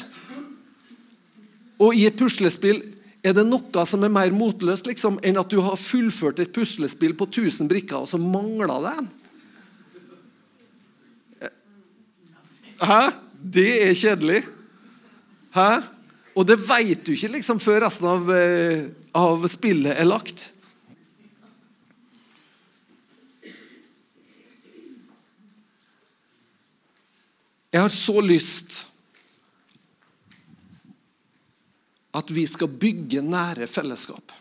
Og 1.82 1.94
i 1.96 2.06
et 2.08 2.16
puslespill 2.18 2.80
er 3.26 3.34
det 3.36 3.46
noe 3.46 3.84
som 3.88 4.04
er 4.06 4.12
mer 4.12 4.34
motløst 4.34 4.88
liksom, 4.88 5.18
enn 5.26 5.38
at 5.40 5.50
du 5.50 5.58
har 5.64 5.78
fullført 5.80 6.40
et 6.42 6.52
puslespill 6.54 7.14
på 7.18 7.28
1000 7.28 7.70
brikker, 7.70 7.98
og 8.02 8.10
så 8.10 8.20
mangler 8.22 8.70
det 8.84 8.92
en. 8.92 9.08
Hæ? 12.86 13.02
Det 13.36 13.70
er 13.86 13.94
kjedelig. 13.96 14.42
Hæ? 15.56 15.70
Og 16.36 16.44
det 16.48 16.58
veit 16.60 17.06
du 17.06 17.14
ikke 17.14 17.32
liksom 17.38 17.60
før 17.62 17.86
resten 17.86 18.08
av, 18.10 18.30
eh, 18.34 18.88
av 19.16 19.46
spillet 19.48 19.96
er 19.96 20.08
lagt. 20.08 20.50
Jeg 27.76 27.82
har 27.84 27.92
så 27.92 28.20
lyst 28.24 28.76
at 32.16 32.30
vi 32.32 32.46
skal 32.48 32.70
bygge 32.72 33.20
nære 33.20 33.66
fellesskap. 33.68 34.32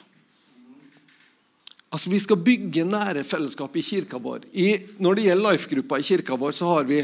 Altså 1.92 2.14
Vi 2.14 2.20
skal 2.24 2.40
bygge 2.40 2.86
nære 2.88 3.26
fellesskap 3.28 3.76
i 3.76 3.84
kirka 3.84 4.22
vår. 4.24 4.46
I, 4.54 4.70
når 5.04 5.18
det 5.18 5.26
gjelder 5.26 5.52
life-gruppa 5.52 6.00
i 6.00 6.08
kirka 6.08 6.38
vår, 6.40 6.56
så 6.56 6.70
har 6.78 6.88
vi 6.88 7.02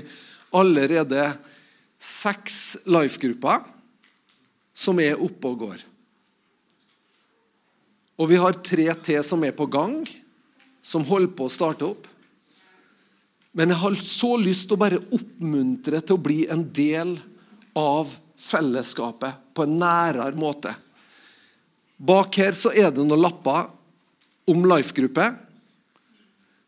allerede 0.55 1.25
seks 1.99 2.85
life-grupper 2.87 3.67
som 4.71 5.03
er 5.03 5.19
oppe 5.19 5.51
og 5.51 5.59
går. 5.65 5.83
Og 8.23 8.31
vi 8.31 8.39
har 8.39 8.63
tre 8.63 8.87
til 9.03 9.19
som 9.27 9.43
er 9.43 9.51
på 9.51 9.67
gang, 9.67 9.99
som 10.79 11.03
holder 11.11 11.35
på 11.35 11.51
å 11.51 11.51
starte 11.59 11.91
opp. 11.91 12.07
Men 13.51 13.73
jeg 13.73 13.81
har 13.81 13.97
så 13.99 14.35
lyst 14.39 14.69
til 14.69 14.77
å 14.77 14.81
bare 14.81 15.01
oppmuntre 15.11 15.99
til 15.99 16.15
å 16.15 16.23
bli 16.23 16.45
en 16.51 16.63
del 16.71 17.17
av 17.77 18.09
fellesskapet 18.41 19.51
på 19.55 19.65
en 19.67 19.77
nærere 19.81 20.39
måte. 20.39 20.71
Bak 22.01 22.39
her 22.41 22.55
så 22.57 22.71
er 22.73 22.89
det 22.89 23.03
noen 23.03 23.21
lapper 23.21 23.67
om 24.49 24.63
life-gruppe. 24.71 25.27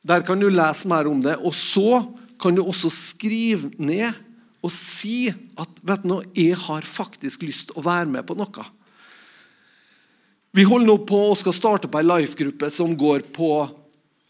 Der 0.04 0.26
kan 0.28 0.40
du 0.40 0.50
lese 0.52 0.90
mer 0.92 1.08
om 1.10 1.24
det. 1.24 1.38
Og 1.42 1.56
så 1.56 2.04
kan 2.42 2.56
du 2.56 2.62
også 2.62 2.92
skrive 2.92 3.72
ned 3.80 4.12
og 4.64 4.72
si 4.72 5.28
at 5.32 5.80
vet 5.84 6.04
du 6.04 6.12
noe, 6.12 6.28
jeg 6.36 6.56
har 6.68 6.86
faktisk 6.88 7.44
lyst 7.48 7.72
til 7.72 7.80
å 7.80 7.86
være 7.88 8.12
med 8.12 8.28
på 8.28 8.36
noe. 8.38 8.68
Vi 10.54 10.68
holder 10.68 10.88
nå 10.88 11.00
på 11.08 11.20
å 11.32 11.38
skal 11.40 11.56
starte 11.56 11.90
på 11.90 12.00
ei 12.00 12.06
life-gruppe 12.06 12.70
som 12.72 12.94
går 12.96 13.26
på 13.34 13.50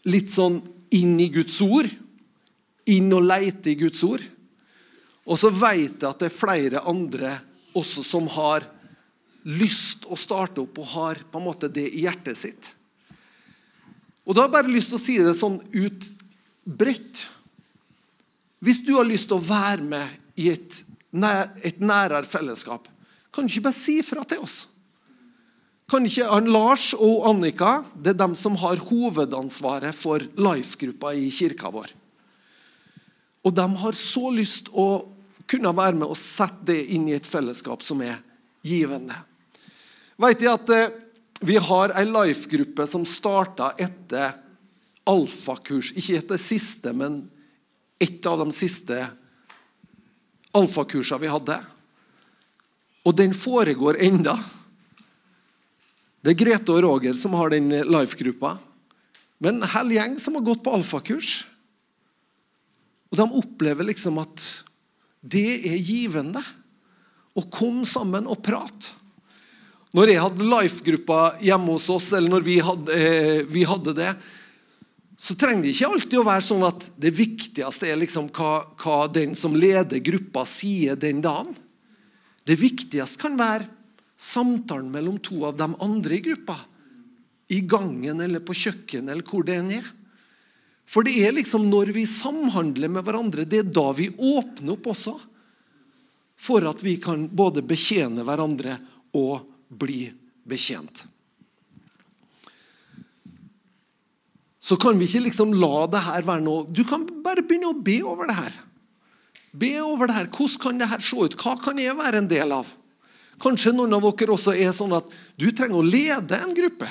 litt 0.08 0.32
sånn 0.32 0.56
inn 0.96 1.18
i 1.20 1.28
Guds 1.34 1.58
ord. 1.62 1.90
Inn 2.92 3.12
og 3.16 3.24
leite 3.24 3.72
i 3.72 3.78
Guds 3.80 4.02
ord. 4.04 4.22
Og 5.24 5.40
så 5.40 5.48
vet 5.54 5.96
jeg 6.02 6.08
at 6.08 6.20
det 6.20 6.28
er 6.28 6.36
flere 6.36 6.84
andre 6.90 7.38
også 7.74 8.04
som 8.04 8.26
har 8.34 8.66
lyst 9.44 10.06
å 10.08 10.16
starte 10.16 10.62
opp 10.62 10.78
og 10.80 10.90
har 10.94 11.20
på 11.30 11.40
en 11.40 11.46
måte 11.46 11.68
det 11.72 11.86
i 11.90 12.04
hjertet 12.04 12.38
sitt. 12.38 12.70
Og 14.24 14.34
Da 14.34 14.44
har 14.44 14.48
jeg 14.48 14.56
bare 14.56 14.72
lyst 14.72 14.92
til 14.92 14.98
å 14.98 15.04
si 15.04 15.16
det 15.20 15.36
sånn 15.36 15.58
ut 15.60 16.06
bredt. 16.64 17.26
Hvis 18.64 18.80
du 18.86 18.94
har 18.96 19.08
lyst 19.08 19.28
til 19.28 19.36
å 19.36 19.44
være 19.44 19.84
med 19.84 20.40
i 20.40 20.48
et, 20.54 20.78
nær, 21.12 21.50
et 21.60 21.80
nærere 21.84 22.24
fellesskap, 22.24 22.88
kan 23.34 23.44
du 23.44 23.52
ikke 23.52 23.66
bare 23.68 23.76
si 23.76 23.98
fra 24.06 24.24
til 24.28 24.44
oss? 24.44 24.56
Kan 25.90 26.06
ikke 26.08 26.40
Lars 26.48 26.94
og 26.96 27.26
Annika 27.28 27.82
det 27.92 28.14
er 28.14 28.22
dem 28.22 28.32
som 28.38 28.56
har 28.62 28.80
hovedansvaret 28.80 29.92
for 29.92 30.24
life-gruppa 30.40 31.12
i 31.12 31.28
kirka 31.34 31.68
vår. 31.74 31.92
Og 33.44 33.52
de 33.54 33.66
har 33.82 33.98
så 33.98 34.30
lyst 34.32 34.70
å 34.72 35.04
kunne 35.50 35.74
være 35.76 35.98
med 36.00 36.08
og 36.08 36.18
sette 36.18 36.72
det 36.72 36.80
inn 36.96 37.08
i 37.10 37.16
et 37.16 37.28
fellesskap 37.28 37.82
som 37.84 38.00
er 38.04 38.16
givende. 38.64 39.16
Vet 40.20 40.44
jeg 40.44 40.52
at 40.52 40.70
eh, 40.72 41.00
Vi 41.44 41.58
har 41.60 41.92
ei 41.98 42.06
life-gruppe 42.08 42.86
som 42.88 43.02
starta 43.04 43.74
etter 43.76 44.30
alfakurs. 45.10 45.90
Ikke 45.92 46.16
etter 46.16 46.40
siste, 46.40 46.94
men 46.96 47.18
et 48.00 48.24
av 48.26 48.40
de 48.40 48.54
siste 48.54 48.96
alfakursene 50.56 51.20
vi 51.20 51.32
hadde. 51.32 51.58
Og 53.04 53.16
den 53.18 53.34
foregår 53.36 53.98
enda. 54.06 54.38
Det 56.24 56.32
er 56.32 56.40
Grete 56.40 56.72
og 56.72 56.80
Roger 56.86 57.18
som 57.18 57.36
har 57.36 57.52
den 57.52 57.68
life-gruppa. 57.68 58.54
Men 59.44 59.60
en 59.60 59.68
hel 59.74 59.92
gjeng 59.98 60.16
som 60.22 60.38
har 60.38 60.46
gått 60.46 60.64
på 60.64 60.72
alfakurs. 60.72 61.42
Og 63.12 63.18
de 63.20 63.26
opplever 63.40 63.86
liksom 63.90 64.20
at 64.22 64.44
det 65.24 65.64
er 65.70 65.80
givende 65.80 66.42
å 67.34 67.44
komme 67.50 67.86
sammen 67.88 68.28
og 68.30 68.42
prate. 68.44 68.92
Når 69.94 70.10
jeg 70.10 70.22
hadde 70.24 70.46
life-gruppa 70.50 71.18
hjemme 71.44 71.76
hos 71.76 71.86
oss, 71.94 72.10
eller 72.16 72.32
når 72.32 72.46
vi 72.46 72.56
hadde, 72.62 72.96
eh, 72.98 73.42
vi 73.46 73.62
hadde, 73.66 73.94
det, 73.94 74.10
så 75.16 75.36
trenger 75.38 75.62
det 75.62 75.74
ikke 75.76 75.90
alltid 75.94 76.18
å 76.18 76.26
være 76.26 76.42
sånn 76.42 76.64
at 76.66 76.88
det 76.98 77.12
viktigste 77.14 77.86
er 77.92 78.00
liksom 78.00 78.26
hva, 78.34 78.64
hva 78.82 79.04
den 79.06 79.36
som 79.38 79.54
leder 79.54 80.02
gruppa, 80.02 80.42
sier 80.48 80.98
den 80.98 81.22
dagen. 81.22 81.54
Det 82.44 82.58
viktigste 82.58 83.22
kan 83.22 83.38
være 83.38 83.68
samtalen 84.18 84.90
mellom 84.92 85.20
to 85.22 85.44
av 85.46 85.54
de 85.58 85.70
andre 85.82 86.18
i 86.18 86.24
gruppa. 86.26 86.58
I 87.54 87.60
gangen 87.62 88.20
eller 88.24 88.42
på 88.42 88.56
kjøkkenet 88.56 89.14
eller 89.14 89.26
hvor 89.28 89.46
det 89.46 89.60
enn 89.60 89.72
er. 89.78 89.86
For 90.86 91.06
det 91.06 91.14
er 91.24 91.32
liksom 91.34 91.68
når 91.70 91.92
vi 91.96 92.04
samhandler 92.08 92.92
med 92.92 93.06
hverandre, 93.06 93.46
det 93.48 93.62
er 93.62 93.72
da 93.72 93.88
vi 93.96 94.10
åpner 94.12 94.76
opp 94.76 94.90
også. 94.92 95.14
For 96.44 96.66
at 96.68 96.82
vi 96.84 96.98
kan 97.02 97.26
både 97.32 97.64
betjene 97.64 98.24
hverandre 98.26 98.76
og 99.16 99.46
bli 99.68 100.06
betjent. 100.44 101.06
Så 104.64 104.76
kan 104.80 104.98
vi 104.98 105.08
ikke 105.08 105.26
liksom 105.26 105.52
la 105.60 105.86
det 105.92 106.00
her 106.06 106.24
være 106.24 106.40
noe 106.40 106.62
Du 106.72 106.86
kan 106.88 107.02
bare 107.24 107.42
begynne 107.44 107.74
å 107.74 107.82
be 107.84 107.98
over 108.04 108.30
det 108.30 108.36
her. 108.38 108.54
Be 109.52 109.74
over 109.84 110.08
det 110.08 110.16
her. 110.16 110.30
Hvordan 110.32 110.60
kan 110.62 110.80
det 110.80 110.88
her 110.88 111.04
se 111.04 111.18
ut? 111.20 111.36
Hva 111.36 111.52
kan 111.60 111.80
jeg 111.80 111.96
være 111.98 112.22
en 112.22 112.30
del 112.30 112.54
av? 112.56 112.70
Kanskje 113.42 113.74
noen 113.74 113.92
av 113.96 114.06
dere 114.06 114.32
også 114.34 114.54
er 114.56 114.72
sånn 114.72 114.94
at 114.96 115.10
du 115.36 115.50
trenger 115.52 115.80
å 115.80 115.84
lede 115.84 116.38
en 116.38 116.54
gruppe. 116.56 116.88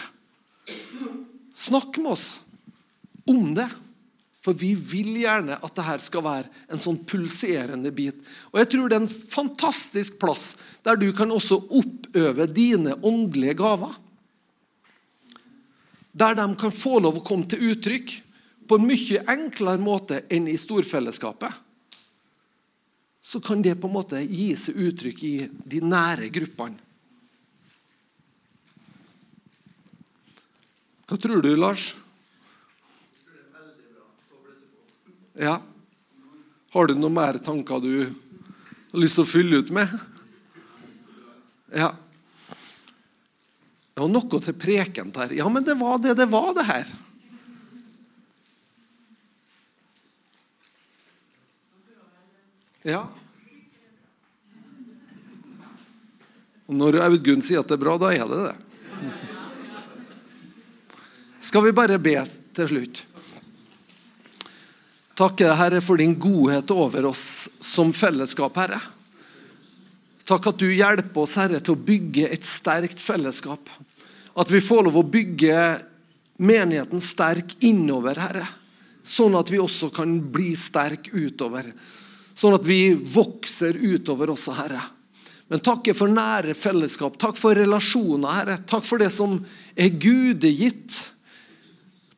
Snakk 1.53 1.97
med 1.97 2.13
oss 2.13 2.27
om 3.29 3.53
det. 3.57 3.67
For 4.43 4.55
vi 4.59 4.73
vil 4.75 5.13
gjerne 5.21 5.55
at 5.55 5.75
dette 5.77 6.03
skal 6.03 6.25
være 6.25 6.49
en 6.75 6.81
sånn 6.83 6.99
pulserende 7.07 7.93
bit. 7.95 8.17
Og 8.51 8.59
jeg 8.59 8.73
tror 8.73 8.91
det 8.91 8.97
er 8.97 9.05
en 9.05 9.13
fantastisk 9.13 10.19
plass 10.19 10.47
der 10.83 10.99
du 10.99 11.07
kan 11.15 11.31
også 11.31 11.61
oppøve 11.79 12.49
dine 12.51 12.97
åndelige 13.07 13.55
gaver. 13.61 13.93
Der 16.11 16.35
de 16.35 16.47
kan 16.59 16.75
få 16.75 16.99
lov 16.99 17.21
å 17.21 17.25
komme 17.25 17.47
til 17.49 17.71
uttrykk 17.71 18.17
på 18.67 18.79
en 18.79 18.87
mye 18.87 19.23
enklere 19.31 19.81
måte 19.81 20.21
enn 20.31 20.51
i 20.51 20.59
storfellesskapet. 20.59 21.51
Så 23.23 23.39
kan 23.39 23.63
det 23.63 23.77
på 23.79 23.87
en 23.87 23.95
måte 23.95 24.19
gi 24.27 24.51
seg 24.59 24.75
uttrykk 24.89 25.23
i 25.23 25.35
de 25.47 25.79
nære 25.87 26.27
gruppene. 26.35 26.79
Hva 31.07 31.19
tror 31.19 31.43
du, 31.43 31.53
Lars? 31.55 31.93
Ja. 35.33 35.61
Har 36.73 36.87
du 36.87 36.95
noen 36.97 37.13
mer 37.13 37.37
tanker 37.43 37.81
du 37.81 37.93
har 38.05 38.99
lyst 39.01 39.17
til 39.17 39.25
å 39.25 39.29
fylle 39.29 39.61
ut 39.61 39.71
med? 39.73 39.89
Ja. 41.73 41.89
Det 43.93 44.01
var 44.01 44.09
noe 44.09 44.41
til 44.41 44.57
prekent 44.57 45.17
her. 45.21 45.33
Ja, 45.37 45.49
men 45.53 45.65
det 45.65 45.77
var 45.77 45.99
det 46.01 46.15
det 46.17 46.29
var, 46.29 46.53
det 46.57 46.65
her. 46.69 46.93
Ja. 52.83 53.03
Og 56.67 56.75
når 56.75 56.99
Audgunn 57.05 57.43
sier 57.45 57.61
at 57.61 57.69
det 57.69 57.77
er 57.77 57.83
bra, 57.85 57.95
da 58.01 58.11
er 58.11 58.27
det 58.27 58.41
det. 58.47 58.55
Skal 61.43 61.65
vi 61.67 61.75
bare 61.75 61.99
be 62.01 62.17
til 62.55 62.69
slutt? 62.71 63.03
Takke 65.13 65.45
deg, 65.45 65.57
Herre, 65.59 65.81
for 65.85 66.01
din 66.01 66.15
godhet 66.17 66.71
over 66.73 67.11
oss 67.11 67.25
som 67.61 67.93
fellesskap, 67.93 68.55
Herre. 68.57 68.79
Takk 70.25 70.47
at 70.49 70.61
du 70.61 70.69
hjelper 70.71 71.21
oss, 71.21 71.35
Herre, 71.37 71.59
til 71.61 71.75
å 71.75 71.83
bygge 71.85 72.29
et 72.33 72.47
sterkt 72.47 73.01
fellesskap. 73.03 73.69
At 74.39 74.49
vi 74.49 74.63
får 74.63 74.87
lov 74.87 74.97
å 74.97 75.05
bygge 75.05 75.57
menigheten 76.41 77.03
sterk 77.03 77.53
innover, 77.61 78.17
Herre. 78.17 78.47
Sånn 79.03 79.35
at 79.37 79.51
vi 79.53 79.61
også 79.61 79.91
kan 79.93 80.15
bli 80.33 80.55
sterk 80.57 81.11
utover. 81.13 81.67
Sånn 82.33 82.55
at 82.57 82.65
vi 82.65 82.95
vokser 82.95 83.77
utover 83.77 84.33
også, 84.33 84.55
Herre. 84.57 84.81
Men 85.51 85.61
takk 85.61 85.91
for 85.93 86.09
nære 86.09 86.55
fellesskap. 86.57 87.19
Takk 87.21 87.37
for 87.37 87.53
relasjoner, 87.53 88.39
Herre. 88.39 88.57
Takk 88.65 88.87
for 88.87 89.03
det 89.03 89.11
som 89.13 89.37
er 89.77 89.93
gudegitt 89.93 91.12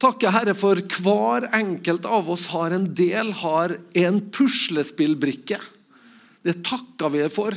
takker 0.02 0.34
Herre 0.36 0.56
for 0.58 0.80
hver 1.02 1.50
enkelt 1.56 2.06
av 2.06 2.30
oss 2.34 2.50
har 2.54 2.76
en 2.76 2.90
del, 2.98 3.32
har 3.42 3.78
en 4.02 4.20
puslespillbrikke. 4.34 5.60
Det 6.46 6.60
takker 6.66 7.14
vi 7.14 7.26
for. 7.34 7.56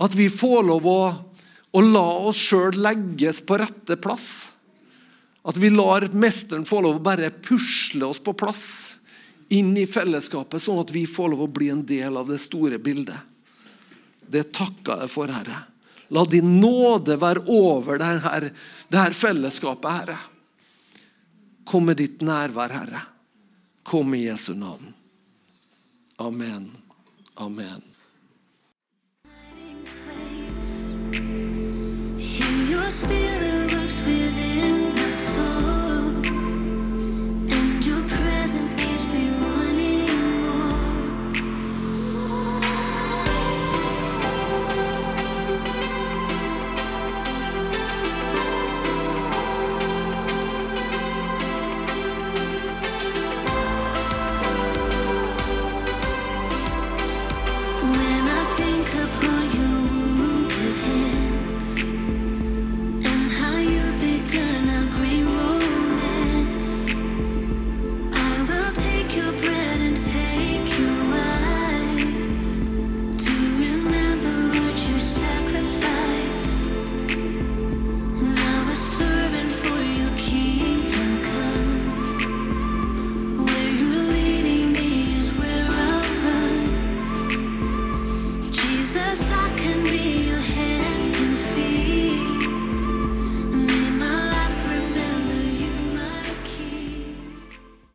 At 0.00 0.14
vi 0.16 0.30
får 0.32 0.62
lov 0.68 0.86
å 0.88 1.00
å 1.70 1.82
la 1.86 2.06
oss 2.26 2.38
sjøl 2.50 2.78
legges 2.82 3.42
på 3.46 3.58
rette 3.60 3.96
plass. 4.02 4.56
At 5.46 5.58
vi 5.60 5.70
lar 5.72 6.08
Mesteren 6.12 6.66
få 6.68 6.82
lov 6.84 6.98
å 6.98 7.04
bare 7.04 7.30
pusle 7.30 8.10
oss 8.10 8.20
på 8.22 8.34
plass 8.36 8.66
inn 9.54 9.72
i 9.78 9.86
fellesskapet, 9.88 10.62
sånn 10.62 10.82
at 10.82 10.92
vi 10.94 11.06
får 11.10 11.32
lov 11.32 11.46
å 11.46 11.50
bli 11.50 11.70
en 11.72 11.84
del 11.86 12.18
av 12.18 12.28
det 12.30 12.38
store 12.42 12.78
bildet. 12.82 13.18
Det 14.30 14.50
takker 14.54 15.04
jeg 15.04 15.10
for, 15.10 15.30
Herre. 15.30 15.64
La 16.14 16.22
din 16.26 16.58
nåde 16.62 17.16
være 17.18 17.46
over 17.50 17.98
dette, 18.02 18.52
dette 18.90 19.18
fellesskapet, 19.18 19.90
Herre. 19.90 20.18
Kom 21.70 21.86
med 21.86 22.00
ditt 22.02 22.22
nærvær, 22.26 22.72
Herre. 22.74 23.00
Kom 23.86 24.14
i 24.14 24.24
Jesu 24.24 24.56
navn. 24.58 24.90
Amen. 26.18 26.66
Amen. 27.36 27.86
Spirit 32.90 33.59